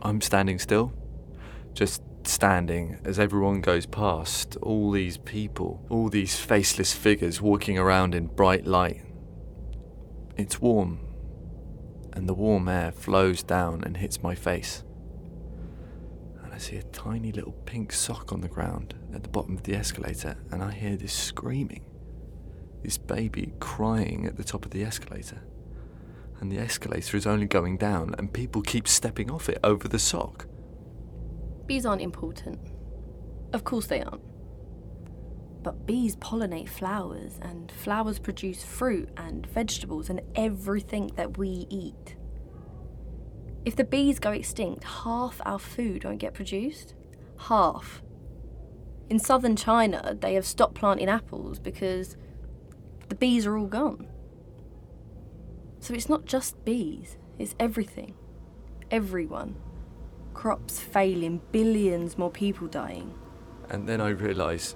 I'm 0.01 0.21
standing 0.21 0.59
still. 0.59 0.93
Just 1.73 2.01
standing 2.23 2.99
as 3.03 3.19
everyone 3.19 3.61
goes 3.61 3.85
past. 3.85 4.57
All 4.61 4.91
these 4.91 5.17
people, 5.17 5.85
all 5.89 6.09
these 6.09 6.39
faceless 6.39 6.93
figures 6.93 7.41
walking 7.41 7.77
around 7.77 8.15
in 8.15 8.27
bright 8.27 8.65
light. 8.65 9.01
It's 10.37 10.61
warm, 10.61 10.99
and 12.13 12.27
the 12.27 12.33
warm 12.33 12.67
air 12.67 12.91
flows 12.91 13.43
down 13.43 13.83
and 13.83 13.97
hits 13.97 14.21
my 14.21 14.35
face. 14.35 14.83
And 16.43 16.53
I 16.53 16.57
see 16.57 16.77
a 16.77 16.83
tiny 16.83 17.31
little 17.31 17.53
pink 17.65 17.91
sock 17.91 18.31
on 18.31 18.41
the 18.41 18.47
ground 18.47 18.95
at 19.13 19.23
the 19.23 19.29
bottom 19.29 19.55
of 19.55 19.63
the 19.63 19.75
escalator, 19.75 20.37
and 20.51 20.63
I 20.63 20.71
hear 20.71 20.95
this 20.95 21.13
screaming. 21.13 21.85
This 22.83 22.97
baby 22.97 23.53
crying 23.59 24.25
at 24.25 24.37
the 24.37 24.43
top 24.43 24.65
of 24.65 24.71
the 24.71 24.83
escalator. 24.83 25.41
And 26.39 26.51
the 26.51 26.57
escalator 26.57 27.15
is 27.15 27.27
only 27.27 27.45
going 27.45 27.77
down, 27.77 28.15
and 28.17 28.33
people 28.33 28.61
keep 28.61 28.87
stepping 28.87 29.29
off 29.29 29.47
it 29.47 29.59
over 29.63 29.87
the 29.87 29.99
sock. 29.99 30.47
Bees 31.67 31.85
aren't 31.85 32.01
important. 32.01 32.59
Of 33.53 33.63
course 33.63 33.87
they 33.87 34.01
aren't. 34.01 34.23
But 35.63 35.85
bees 35.85 36.15
pollinate 36.15 36.69
flowers, 36.69 37.39
and 37.41 37.71
flowers 37.71 38.19
produce 38.19 38.63
fruit 38.63 39.09
and 39.15 39.45
vegetables 39.45 40.09
and 40.09 40.21
everything 40.35 41.11
that 41.15 41.37
we 41.37 41.67
eat. 41.69 42.15
If 43.63 43.75
the 43.75 43.83
bees 43.83 44.17
go 44.17 44.31
extinct, 44.31 44.83
half 44.83 45.39
our 45.45 45.59
food 45.59 46.03
won't 46.03 46.19
get 46.19 46.33
produced. 46.33 46.95
Half. 47.37 48.01
In 49.09 49.19
southern 49.19 49.55
China, 49.55 50.17
they 50.19 50.33
have 50.33 50.45
stopped 50.45 50.75
planting 50.75 51.09
apples 51.09 51.59
because 51.59 52.17
the 53.09 53.15
bees 53.15 53.45
are 53.45 53.57
all 53.57 53.67
gone. 53.67 54.07
So 55.79 55.93
it's 55.93 56.09
not 56.09 56.25
just 56.25 56.63
bees, 56.63 57.17
it's 57.37 57.55
everything. 57.59 58.15
Everyone. 58.89 59.55
Crops 60.33 60.79
failing, 60.79 61.41
billions 61.51 62.17
more 62.17 62.31
people 62.31 62.67
dying. 62.67 63.13
And 63.69 63.87
then 63.87 64.01
I 64.01 64.09
realise 64.09 64.75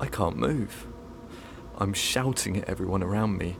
I 0.00 0.06
can't 0.06 0.36
move. 0.36 0.86
I'm 1.78 1.92
shouting 1.92 2.56
at 2.56 2.68
everyone 2.68 3.02
around 3.02 3.38
me. 3.38 3.56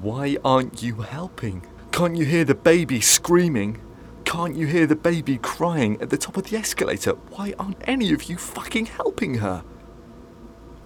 Why 0.00 0.36
aren't 0.44 0.82
you 0.82 0.96
helping? 0.96 1.64
Can't 1.92 2.16
you 2.16 2.24
hear 2.24 2.44
the 2.44 2.54
baby 2.54 3.00
screaming? 3.00 3.80
Can't 4.24 4.56
you 4.56 4.66
hear 4.66 4.86
the 4.86 4.96
baby 4.96 5.38
crying 5.38 6.00
at 6.00 6.10
the 6.10 6.16
top 6.16 6.36
of 6.36 6.44
the 6.44 6.56
escalator? 6.56 7.12
Why 7.30 7.54
aren't 7.58 7.76
any 7.86 8.12
of 8.12 8.24
you 8.24 8.36
fucking 8.36 8.86
helping 8.86 9.36
her? 9.36 9.62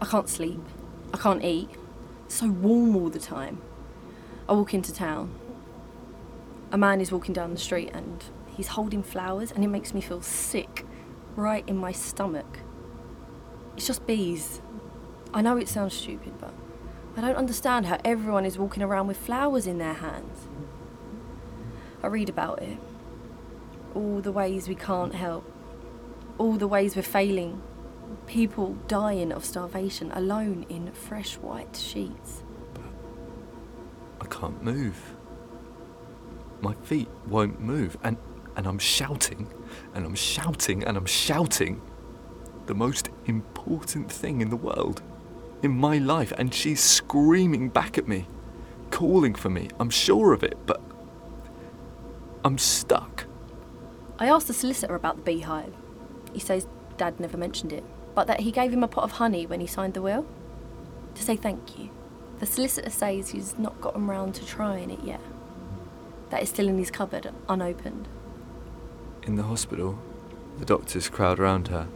I 0.01 0.07
can't 0.07 0.29
sleep. 0.29 0.61
I 1.15 1.19
can't 1.19 1.45
eat. 1.45 1.71
It's 2.27 2.37
so 2.37 2.51
warm 2.51 2.97
all 2.97 3.09
the 3.09 3.21
time. 3.21 3.63
I 4.49 4.53
walk 4.53 4.75
into 4.75 4.93
town. 4.93 5.33
A 6.73 6.79
man 6.79 7.01
is 7.01 7.13
walking 7.13 7.33
down 7.33 7.53
the 7.53 7.61
street 7.61 7.91
and 7.95 8.25
he's 8.57 8.69
holding 8.69 9.03
flowers 9.03 9.53
and 9.53 9.63
it 9.63 9.69
makes 9.69 9.95
me 9.95 10.01
feel 10.01 10.21
sick 10.23 10.85
right 11.37 11.67
in 11.69 11.77
my 11.77 11.93
stomach. 11.93 12.59
It's 13.77 13.87
just 13.87 14.07
bees. 14.07 14.61
I 15.33 15.43
know 15.43 15.57
it 15.57 15.69
sounds 15.69 15.95
stupid, 15.95 16.35
but 16.41 16.55
I 17.17 17.21
don't 17.21 17.37
understand 17.37 17.87
how 17.87 17.99
everyone 18.05 18.45
is 18.45 18.59
walking 18.59 18.83
around 18.83 19.07
with 19.07 19.17
flowers 19.17 19.67
in 19.67 19.79
their 19.79 19.95
hands. 19.95 20.49
I 22.03 22.09
read 22.09 22.29
about 22.29 22.63
it. 22.63 22.79
All 23.95 24.21
the 24.21 24.33
ways 24.33 24.69
we 24.69 24.75
can't 24.75 25.15
help. 25.15 25.51
All 26.39 26.55
the 26.55 26.69
ways 26.69 26.95
we're 26.95 27.03
failing. 27.03 27.63
People 28.27 28.77
dying 28.87 29.33
of 29.33 29.45
starvation 29.45 30.13
alone 30.13 30.67
in 30.69 30.93
fresh 30.93 31.37
white 31.39 31.77
sheets. 31.77 32.43
But 32.75 32.85
I 34.21 34.27
can't 34.27 34.63
move. 34.63 35.17
My 36.61 36.75
feet 36.75 37.09
won't 37.27 37.61
move, 37.61 37.97
and, 38.03 38.17
and 38.57 38.67
I'm 38.67 38.79
shouting, 38.79 39.53
and 39.95 40.05
I'm 40.05 40.15
shouting, 40.15 40.85
and 40.85 40.97
I'm 40.97 41.07
shouting. 41.07 41.81
The 42.67 42.75
most 42.75 43.11
important 43.27 44.11
thing 44.11 44.41
in 44.41 44.51
the 44.51 44.57
world, 44.57 45.03
in 45.67 45.77
my 45.77 45.99
life, 45.99 46.33
and 46.39 46.55
she's 46.55 46.81
screaming 46.81 47.69
back 47.69 47.99
at 47.99 48.09
me, 48.09 48.27
calling 48.91 49.35
for 49.35 49.51
me. 49.51 49.69
I'm 49.79 49.91
sure 49.91 50.33
of 50.33 50.43
it, 50.43 50.57
but 50.65 50.81
I'm 52.45 52.57
stuck. 52.57 53.27
I 54.19 54.29
asked 54.29 54.47
the 54.47 54.55
solicitor 54.55 54.95
about 54.95 55.17
the 55.17 55.23
beehive. 55.23 55.75
He 56.33 56.41
says 56.41 56.67
Dad 56.97 57.21
never 57.21 57.37
mentioned 57.37 57.73
it, 57.73 57.85
but 58.15 58.27
that 58.29 58.41
he 58.41 58.51
gave 58.51 58.73
him 58.73 58.83
a 58.83 58.89
pot 58.89 59.05
of 59.05 59.13
honey 59.13 59.45
when 59.47 59.61
he 59.61 59.67
signed 59.67 59.93
the 59.93 60.01
will 60.01 60.25
to 61.15 61.23
say 61.23 61.37
thank 61.37 61.79
you. 61.79 61.91
The 62.39 62.47
solicitor 62.47 62.91
says 62.91 63.31
he's 63.31 63.59
not 63.59 63.81
gotten 63.81 64.07
round 64.07 64.35
to 64.37 64.47
trying 64.47 64.91
it 64.91 65.03
yet. 65.03 65.21
That 66.31 66.43
is 66.43 66.49
still 66.49 66.69
in 66.69 66.79
his 66.79 66.91
cupboard, 66.91 67.33
unopened. 67.49 68.09
In 69.25 69.37
the 69.37 69.43
hospital, 69.43 69.99
the 70.59 70.65
doctors 70.65 71.09
crowd 71.09 71.39
around 71.39 71.69
her. 71.69 71.89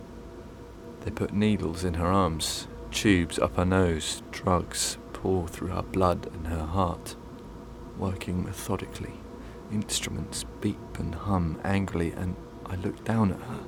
They 1.03 1.11
put 1.11 1.33
needles 1.33 1.85
in 1.85 1.95
her 1.95 2.07
arms, 2.07 2.67
tubes 2.91 3.39
up 3.39 3.57
her 3.57 3.65
nose, 3.65 4.23
drugs 4.31 4.99
pour 5.13 5.49
through 5.49 5.69
her 5.69 5.83
blood 5.83 6.29
and 6.33 6.47
her 6.49 6.65
heart, 6.65 7.17
working 7.99 8.45
methodically. 8.45 9.15
Instruments 9.73 10.45
beep 10.61 10.99
and 10.99 11.15
hum 11.15 11.61
angrily, 11.65 12.13
and 12.13 12.37
I 12.67 12.77
look 12.77 13.05
down 13.05 13.33
at 13.33 13.41
her. 13.41 13.61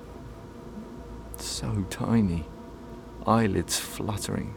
So 1.36 1.86
tiny, 1.90 2.46
eyelids 3.26 3.78
fluttering. 3.78 4.54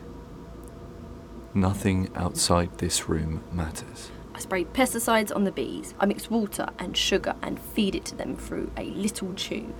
Nothing 1.53 2.09
outside 2.15 2.77
this 2.77 3.07
room 3.07 3.43
matters. 3.51 4.11
I 4.33 4.39
spray 4.39 4.65
pesticides 4.65 5.33
on 5.33 5.45
the 5.45 5.51
bees. 5.51 5.93
I 5.99 6.05
mix 6.05 6.29
water 6.29 6.67
and 6.79 6.97
sugar 6.97 7.35
and 7.41 7.59
feed 7.59 7.95
it 7.95 8.03
to 8.05 8.15
them 8.15 8.35
through 8.35 8.71
a 8.75 8.83
little 8.83 9.33
tube. 9.33 9.73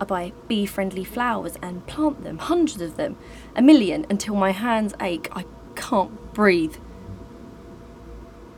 I 0.00 0.04
buy 0.04 0.32
bee 0.48 0.66
friendly 0.66 1.04
flowers 1.04 1.56
and 1.62 1.86
plant 1.86 2.24
them, 2.24 2.38
hundreds 2.38 2.82
of 2.82 2.96
them, 2.96 3.16
a 3.54 3.62
million, 3.62 4.06
until 4.10 4.34
my 4.34 4.50
hands 4.50 4.94
ache. 5.00 5.28
I 5.32 5.44
can't 5.76 6.32
breathe. 6.32 6.76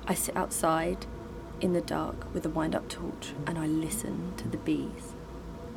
I 0.06 0.14
sit 0.14 0.36
outside 0.36 1.06
in 1.60 1.72
the 1.72 1.80
dark 1.80 2.32
with 2.32 2.46
a 2.46 2.48
wind 2.48 2.74
up 2.74 2.88
torch 2.88 3.32
and 3.46 3.58
I 3.58 3.66
listen 3.66 4.34
to 4.36 4.48
the 4.48 4.58
bees 4.58 5.14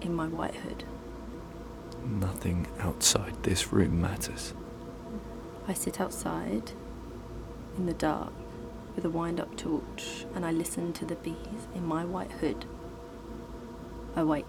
in 0.02 0.14
my 0.14 0.28
white 0.28 0.56
hood. 0.56 0.84
Nothing 2.06 2.68
outside 2.80 3.44
this 3.44 3.72
room 3.72 4.00
matters. 4.02 4.54
I 5.68 5.74
sit 5.74 6.00
outside 6.00 6.72
in 7.78 7.86
the 7.86 7.94
dark 7.94 8.34
with 8.96 9.06
a 9.06 9.10
wind 9.10 9.40
up 9.40 9.56
torch 9.56 10.26
and 10.34 10.46
I 10.46 10.52
listen 10.52 10.94
to 10.94 11.06
the 11.06 11.16
bees 11.16 11.68
in 11.76 11.86
my 11.86 12.06
white 12.06 12.32
hood. 12.34 12.66
I 14.16 14.24
wait. 14.24 14.46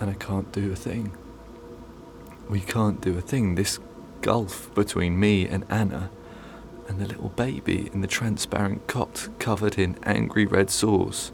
And 0.00 0.10
I 0.10 0.14
can't 0.14 0.50
do 0.52 0.72
a 0.72 0.76
thing. 0.76 1.12
We 2.48 2.60
can't 2.60 3.00
do 3.00 3.18
a 3.18 3.20
thing. 3.20 3.54
This 3.54 3.78
gulf 4.20 4.72
between 4.74 5.18
me 5.18 5.46
and 5.46 5.64
Anna 5.68 6.10
and 6.88 6.98
the 6.98 7.06
little 7.06 7.28
baby 7.30 7.90
in 7.92 8.00
the 8.00 8.06
transparent 8.06 8.86
cot 8.86 9.28
covered 9.38 9.78
in 9.78 9.98
angry 10.04 10.46
red 10.46 10.70
sores 10.70 11.32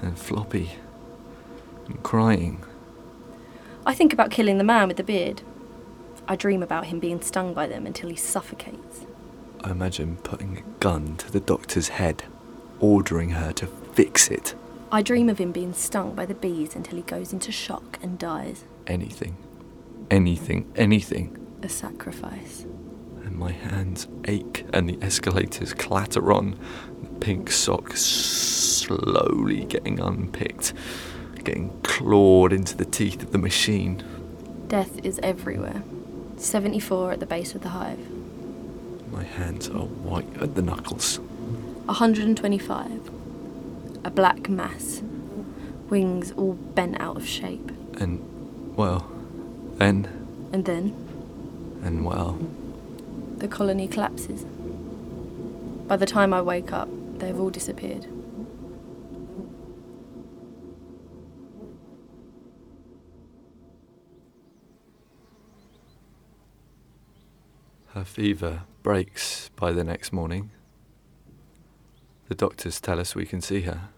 and 0.00 0.18
floppy 0.18 0.72
and 1.86 2.02
crying. 2.02 2.62
I 3.86 3.94
think 3.94 4.12
about 4.12 4.30
killing 4.30 4.58
the 4.58 4.64
man 4.64 4.88
with 4.88 4.96
the 4.96 5.02
beard. 5.02 5.42
I 6.28 6.36
dream 6.36 6.62
about 6.62 6.86
him 6.86 7.00
being 7.00 7.20
stung 7.20 7.54
by 7.54 7.66
them 7.66 7.86
until 7.86 8.10
he 8.10 8.16
suffocates. 8.16 9.06
I 9.64 9.70
imagine 9.70 10.16
putting 10.16 10.58
a 10.58 10.80
gun 10.80 11.16
to 11.16 11.32
the 11.32 11.40
doctor's 11.40 11.88
head, 11.88 12.24
ordering 12.80 13.30
her 13.30 13.52
to 13.54 13.66
fix 13.66 14.28
it. 14.28 14.54
I 14.94 15.00
dream 15.00 15.30
of 15.30 15.38
him 15.38 15.52
being 15.52 15.72
stung 15.72 16.14
by 16.14 16.26
the 16.26 16.34
bees 16.34 16.76
until 16.76 16.96
he 16.96 17.02
goes 17.02 17.32
into 17.32 17.50
shock 17.50 17.98
and 18.02 18.18
dies. 18.18 18.66
Anything. 18.86 19.38
Anything. 20.10 20.70
Anything. 20.76 21.34
A 21.62 21.68
sacrifice. 21.70 22.66
And 23.24 23.34
my 23.36 23.52
hands 23.52 24.06
ache 24.26 24.66
and 24.74 24.86
the 24.86 24.98
escalators 25.00 25.72
clatter 25.72 26.30
on. 26.30 26.58
The 27.02 27.08
pink 27.20 27.50
sock 27.50 27.96
slowly 27.96 29.64
getting 29.64 29.98
unpicked, 29.98 30.74
getting 31.42 31.70
clawed 31.82 32.52
into 32.52 32.76
the 32.76 32.84
teeth 32.84 33.22
of 33.22 33.32
the 33.32 33.38
machine. 33.38 34.04
Death 34.68 35.02
is 35.02 35.18
everywhere. 35.22 35.82
74 36.36 37.12
at 37.12 37.20
the 37.20 37.24
base 37.24 37.54
of 37.54 37.62
the 37.62 37.70
hive. 37.70 38.10
My 39.10 39.24
hands 39.24 39.70
are 39.70 39.86
white 39.86 40.36
at 40.36 40.54
the 40.54 40.60
knuckles. 40.60 41.18
125. 41.86 43.21
A 44.04 44.10
black 44.10 44.48
mass. 44.48 45.02
Wings 45.88 46.32
all 46.32 46.54
bent 46.54 47.00
out 47.00 47.16
of 47.16 47.26
shape. 47.26 47.70
And, 47.98 48.20
well, 48.76 49.10
then, 49.76 50.08
And 50.52 50.64
then 50.64 50.94
and 51.82 52.04
well, 52.04 52.38
the 53.38 53.48
colony 53.48 53.88
collapses. 53.88 54.44
By 55.88 55.96
the 55.96 56.06
time 56.06 56.32
I 56.32 56.40
wake 56.40 56.72
up, 56.72 56.88
they've 57.18 57.38
all 57.38 57.50
disappeared. 57.50 58.06
her 67.94 68.04
fever 68.04 68.62
breaks 68.82 69.50
by 69.54 69.70
the 69.70 69.84
next 69.84 70.14
morning. 70.14 70.50
The 72.32 72.46
doctors 72.48 72.80
tell 72.80 72.98
us 72.98 73.14
we 73.14 73.26
can 73.26 73.42
see 73.42 73.60
her. 73.60 73.90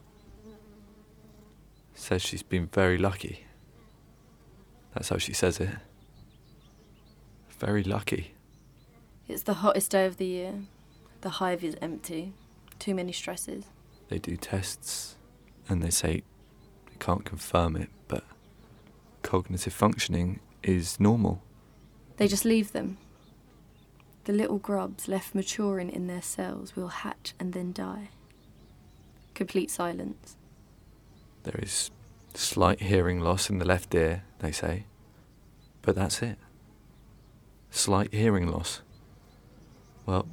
Says 1.95 2.21
she's 2.21 2.43
been 2.43 2.67
very 2.67 2.99
lucky. 2.99 3.47
That's 4.93 5.11
how 5.11 5.19
she 5.19 5.33
says 5.33 5.61
it. 5.61 5.69
Very 7.61 7.85
lucky. 7.85 8.35
It's 9.29 9.45
the 9.45 9.55
hottest 9.55 9.93
day 9.93 10.05
of 10.05 10.17
the 10.17 10.27
year. 10.27 10.55
The 11.21 11.29
hive 11.29 11.63
is 11.63 11.77
empty. 11.81 12.33
Too 12.81 12.93
many 12.97 13.13
stresses. 13.13 13.67
They 14.09 14.19
do 14.19 14.37
tests 14.37 15.15
and 15.69 15.81
they 15.81 15.91
say 15.91 16.25
they 16.87 16.97
can't 16.99 17.25
confirm 17.25 17.77
it, 17.77 17.89
but 18.09 18.25
cognitive 19.23 19.73
functioning 19.73 20.41
is 20.65 20.99
normal. 20.99 21.41
They 22.17 22.27
just 22.27 22.45
leave 22.45 22.73
them. 22.73 22.99
The 24.25 24.33
little 24.33 24.59
grubs 24.59 25.07
left 25.07 25.37
maturing 25.37 25.89
in 25.89 26.09
their 26.09 26.23
cells 26.23 26.75
will 26.75 26.89
hatch 26.89 27.35
and 27.39 27.53
then 27.53 27.73
die. 27.73 28.09
Complete 29.35 29.71
silence. 29.71 30.37
There 31.43 31.59
is 31.61 31.91
slight 32.35 32.81
hearing 32.81 33.21
loss 33.21 33.51
in 33.51 33.59
the 33.59 33.65
left 33.65 33.95
ear, 33.95 34.25
they 34.39 34.53
say, 34.53 34.87
but 35.83 35.95
that's 35.95 36.23
it. 36.23 36.39
slight 37.71 38.15
hearing 38.15 38.47
loss. 38.47 38.81
Well, 40.07 40.27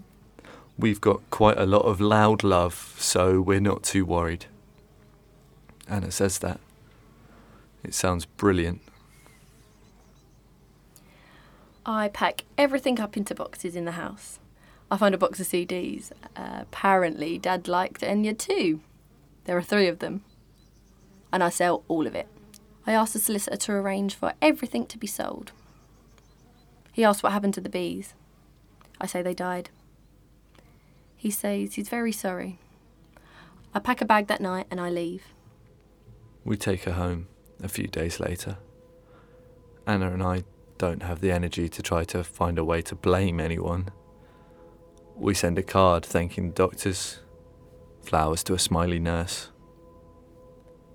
we've 0.78 1.02
got 1.02 1.22
quite 1.32 1.58
a 1.58 1.66
lot 1.66 1.84
of 1.84 2.00
loud 2.00 2.44
love, 2.44 2.96
so 3.00 3.42
we're 3.42 3.60
not 3.60 3.84
too 3.84 4.06
worried. 4.06 4.46
Anna 5.88 6.12
says 6.12 6.38
that. 6.40 6.60
It 7.84 7.94
sounds 7.96 8.26
brilliant. 8.26 8.82
I 11.86 12.10
pack 12.10 12.44
everything 12.58 13.00
up 13.00 13.18
into 13.18 13.34
boxes 13.34 13.76
in 13.76 13.86
the 13.86 13.94
house. 13.94 14.40
I 14.92 14.98
find 14.98 15.16
a 15.16 15.18
box 15.18 15.40
of 15.40 15.48
CDs. 15.48 16.12
Uh, 16.36 16.60
apparently, 16.62 17.38
Dad 17.40 17.68
liked 17.68 18.02
Enya 18.02 18.38
too. 18.38 18.82
There 19.46 19.58
are 19.58 19.62
three 19.62 19.88
of 19.88 20.00
them. 20.00 20.24
And 21.34 21.44
I 21.44 21.50
sell 21.50 21.84
all 21.88 22.08
of 22.08 22.16
it. 22.16 22.28
I 22.86 22.94
asked 22.94 23.14
the 23.14 23.20
solicitor 23.20 23.58
to 23.58 23.72
arrange 23.74 24.16
for 24.16 24.34
everything 24.42 24.86
to 24.88 24.98
be 24.98 25.08
sold. 25.08 25.52
He 26.92 27.04
asks 27.04 27.24
what 27.24 27.32
happened 27.32 27.54
to 27.56 27.62
the 27.62 27.70
bees. 27.70 28.14
I 29.00 29.06
say 29.06 29.22
they 29.22 29.34
died. 29.34 29.70
He 31.16 31.32
says 31.32 31.76
he's 31.76 31.90
very 31.90 32.12
sorry. 32.12 32.60
I 33.74 33.80
pack 33.80 34.02
a 34.02 34.06
bag 34.06 34.28
that 34.28 34.42
night 34.42 34.68
and 34.70 34.82
I 34.82 34.90
leave. 34.90 35.24
We 36.44 36.58
take 36.58 36.84
her 36.84 36.94
home 36.94 37.28
a 37.64 37.68
few 37.68 37.88
days 37.88 38.20
later. 38.20 38.58
Anna 39.88 40.12
and 40.12 40.24
I 40.24 40.44
don't 40.78 41.04
have 41.04 41.22
the 41.22 41.32
energy 41.32 41.70
to 41.70 41.82
try 41.82 42.04
to 42.06 42.24
find 42.24 42.58
a 42.58 42.66
way 42.66 42.82
to 42.82 42.96
blame 42.96 43.40
anyone. 43.40 43.90
We 45.16 45.36
send 45.36 45.60
a 45.60 45.64
card 45.64 46.04
thanking 46.04 46.50
the 46.50 46.56
doctors, 46.56 47.20
flowers 48.02 48.44
to 48.44 48.54
a 48.54 48.60
smiley 48.60 49.00
nurse. 49.00 49.50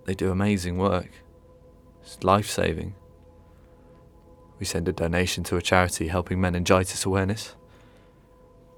They 0.04 0.14
do 0.14 0.30
amazing 0.30 0.78
work. 0.78 1.10
It's 2.02 2.22
life 2.22 2.48
saving. 2.48 2.94
We 4.58 4.66
send 4.66 4.88
a 4.88 4.92
donation 4.92 5.44
to 5.44 5.56
a 5.56 5.62
charity 5.62 6.08
helping 6.08 6.40
meningitis 6.40 7.04
awareness. 7.04 7.54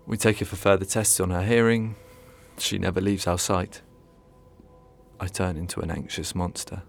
We 0.07 0.17
take 0.17 0.38
her 0.38 0.47
for 0.47 0.57
further 0.57 0.85
tests 0.85 1.21
on 1.21 1.31
her 1.31 1.45
hearing. 1.45 1.97
She 2.57 2.79
never 2.79 3.01
leaves 3.01 3.27
our 3.27 3.38
sight. 3.38 3.83
I 5.21 5.27
turn 5.27 5.57
into 5.57 5.81
an 5.81 5.91
anxious 5.91 6.35
monster. 6.35 6.83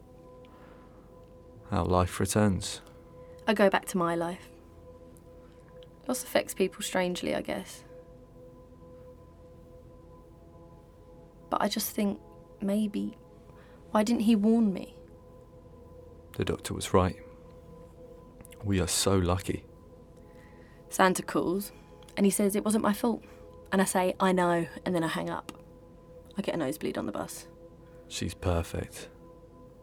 Our 1.71 1.85
life 1.85 2.19
returns. 2.19 2.81
I 3.47 3.53
go 3.53 3.69
back 3.69 3.85
to 3.87 3.97
my 3.97 4.15
life. 4.15 4.49
Loss 6.07 6.23
affects 6.23 6.53
people 6.53 6.81
strangely, 6.81 7.35
I 7.35 7.41
guess. 7.41 7.83
But 11.49 11.61
I 11.61 11.67
just 11.67 11.91
think 11.91 12.19
maybe. 12.61 13.17
Why 13.91 14.03
didn't 14.03 14.21
he 14.21 14.35
warn 14.35 14.73
me? 14.73 14.95
The 16.37 16.45
doctor 16.45 16.73
was 16.73 16.93
right. 16.93 17.17
We 18.63 18.79
are 18.79 18.87
so 18.87 19.17
lucky. 19.17 19.65
Santa 20.89 21.23
calls 21.23 21.71
and 22.17 22.25
he 22.25 22.29
says 22.29 22.55
it 22.55 22.65
wasn't 22.65 22.83
my 22.83 22.93
fault. 22.93 23.23
And 23.71 23.81
I 23.81 23.85
say, 23.85 24.15
I 24.19 24.31
know, 24.31 24.65
and 24.85 24.95
then 24.95 25.03
I 25.03 25.07
hang 25.07 25.29
up. 25.29 25.51
I 26.37 26.41
get 26.41 26.55
a 26.55 26.57
nosebleed 26.57 26.97
on 26.97 27.05
the 27.05 27.11
bus. 27.11 27.47
She's 28.07 28.33
perfect. 28.33 29.09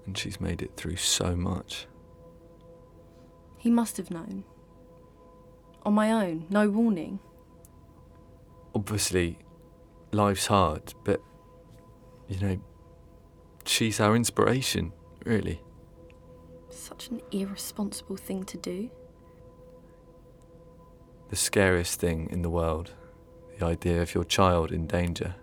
And 0.07 0.18
she's 0.18 0.40
made 0.40 0.61
it 0.61 0.76
through 0.76 0.96
so 0.96 1.37
much. 1.37 1.87
He 3.57 3.70
must 3.70 3.96
have 3.96 4.11
known. 4.11 4.44
On 5.85 5.94
my 5.94 6.11
own, 6.11 6.46
no 6.50 6.68
warning. 6.68 7.20
Obviously, 8.74 9.38
life's 10.12 10.46
hard, 10.46 10.94
but, 11.05 11.22
you 12.28 12.40
know, 12.40 12.58
she's 13.64 14.00
our 14.00 14.16
inspiration, 14.16 14.92
really. 15.24 15.62
Such 16.70 17.08
an 17.08 17.20
irresponsible 17.30 18.16
thing 18.16 18.44
to 18.44 18.56
do. 18.56 18.90
The 21.28 21.36
scariest 21.36 22.00
thing 22.00 22.28
in 22.30 22.42
the 22.42 22.50
world, 22.50 22.92
the 23.58 23.66
idea 23.66 24.02
of 24.02 24.14
your 24.14 24.24
child 24.24 24.70
in 24.70 24.86
danger. 24.86 25.34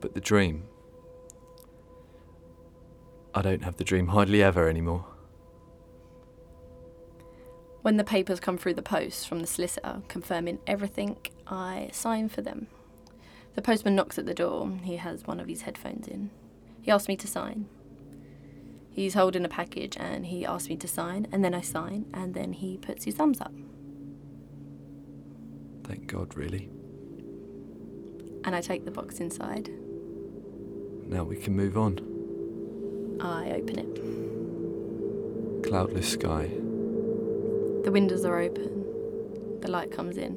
But 0.00 0.14
the 0.14 0.20
dream. 0.20 0.64
I 3.34 3.42
don't 3.42 3.64
have 3.64 3.76
the 3.76 3.84
dream 3.84 4.08
hardly 4.08 4.42
ever 4.42 4.68
anymore. 4.68 5.06
When 7.82 7.96
the 7.96 8.04
papers 8.04 8.40
come 8.40 8.58
through 8.58 8.74
the 8.74 8.82
post 8.82 9.28
from 9.28 9.40
the 9.40 9.46
solicitor 9.46 10.02
confirming 10.08 10.58
everything, 10.66 11.16
I 11.46 11.88
sign 11.92 12.28
for 12.28 12.42
them. 12.42 12.66
The 13.54 13.62
postman 13.62 13.94
knocks 13.96 14.18
at 14.18 14.26
the 14.26 14.34
door. 14.34 14.70
He 14.82 14.96
has 14.96 15.26
one 15.26 15.40
of 15.40 15.48
his 15.48 15.62
headphones 15.62 16.06
in. 16.06 16.30
He 16.80 16.90
asks 16.90 17.08
me 17.08 17.16
to 17.16 17.26
sign. 17.26 17.66
He's 18.90 19.14
holding 19.14 19.44
a 19.44 19.48
package 19.48 19.96
and 19.96 20.26
he 20.26 20.44
asks 20.44 20.68
me 20.68 20.76
to 20.76 20.88
sign, 20.88 21.26
and 21.30 21.44
then 21.44 21.54
I 21.54 21.60
sign, 21.60 22.06
and 22.12 22.34
then 22.34 22.52
he 22.52 22.76
puts 22.78 23.04
his 23.04 23.14
thumbs 23.14 23.40
up. 23.40 23.52
Thank 25.84 26.06
God, 26.06 26.36
really. 26.36 26.68
And 28.44 28.54
I 28.56 28.60
take 28.60 28.84
the 28.84 28.90
box 28.90 29.20
inside. 29.20 29.70
Now 31.06 31.24
we 31.24 31.36
can 31.36 31.54
move 31.56 31.78
on. 31.78 31.98
I 33.20 33.50
open 33.52 33.78
it. 33.78 33.94
Cloudless 35.68 36.08
sky. 36.08 36.48
The 37.84 37.90
windows 37.92 38.24
are 38.24 38.38
open. 38.38 38.84
The 39.60 39.70
light 39.70 39.90
comes 39.90 40.16
in. 40.18 40.36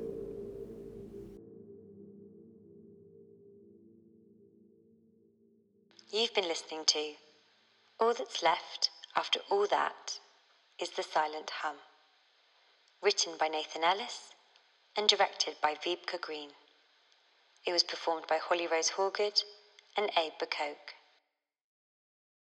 You've 6.22 6.36
been 6.36 6.48
listening 6.48 6.86
to 6.86 7.14
All 8.00 8.14
That's 8.14 8.44
Left 8.44 8.92
After 9.16 9.40
All 9.50 9.66
That 9.66 10.20
is 10.80 10.92
The 10.92 11.02
Silent 11.02 11.50
Hum. 11.64 11.78
Written 13.02 13.34
by 13.40 13.48
Nathan 13.48 13.84
Ellis 13.84 14.30
and 14.96 15.10
directed 15.10 15.56
by 15.64 15.74
Vibka 15.74 16.22
Green. 16.22 16.50
It 17.66 17.74
was 17.74 17.82
performed 17.82 18.28
by 18.28 18.38
Holly 18.38 18.68
Rose 18.68 18.92
Horgood 18.92 19.42
and 19.98 20.12
Abe 20.16 20.34
Bacoke. 20.40 20.94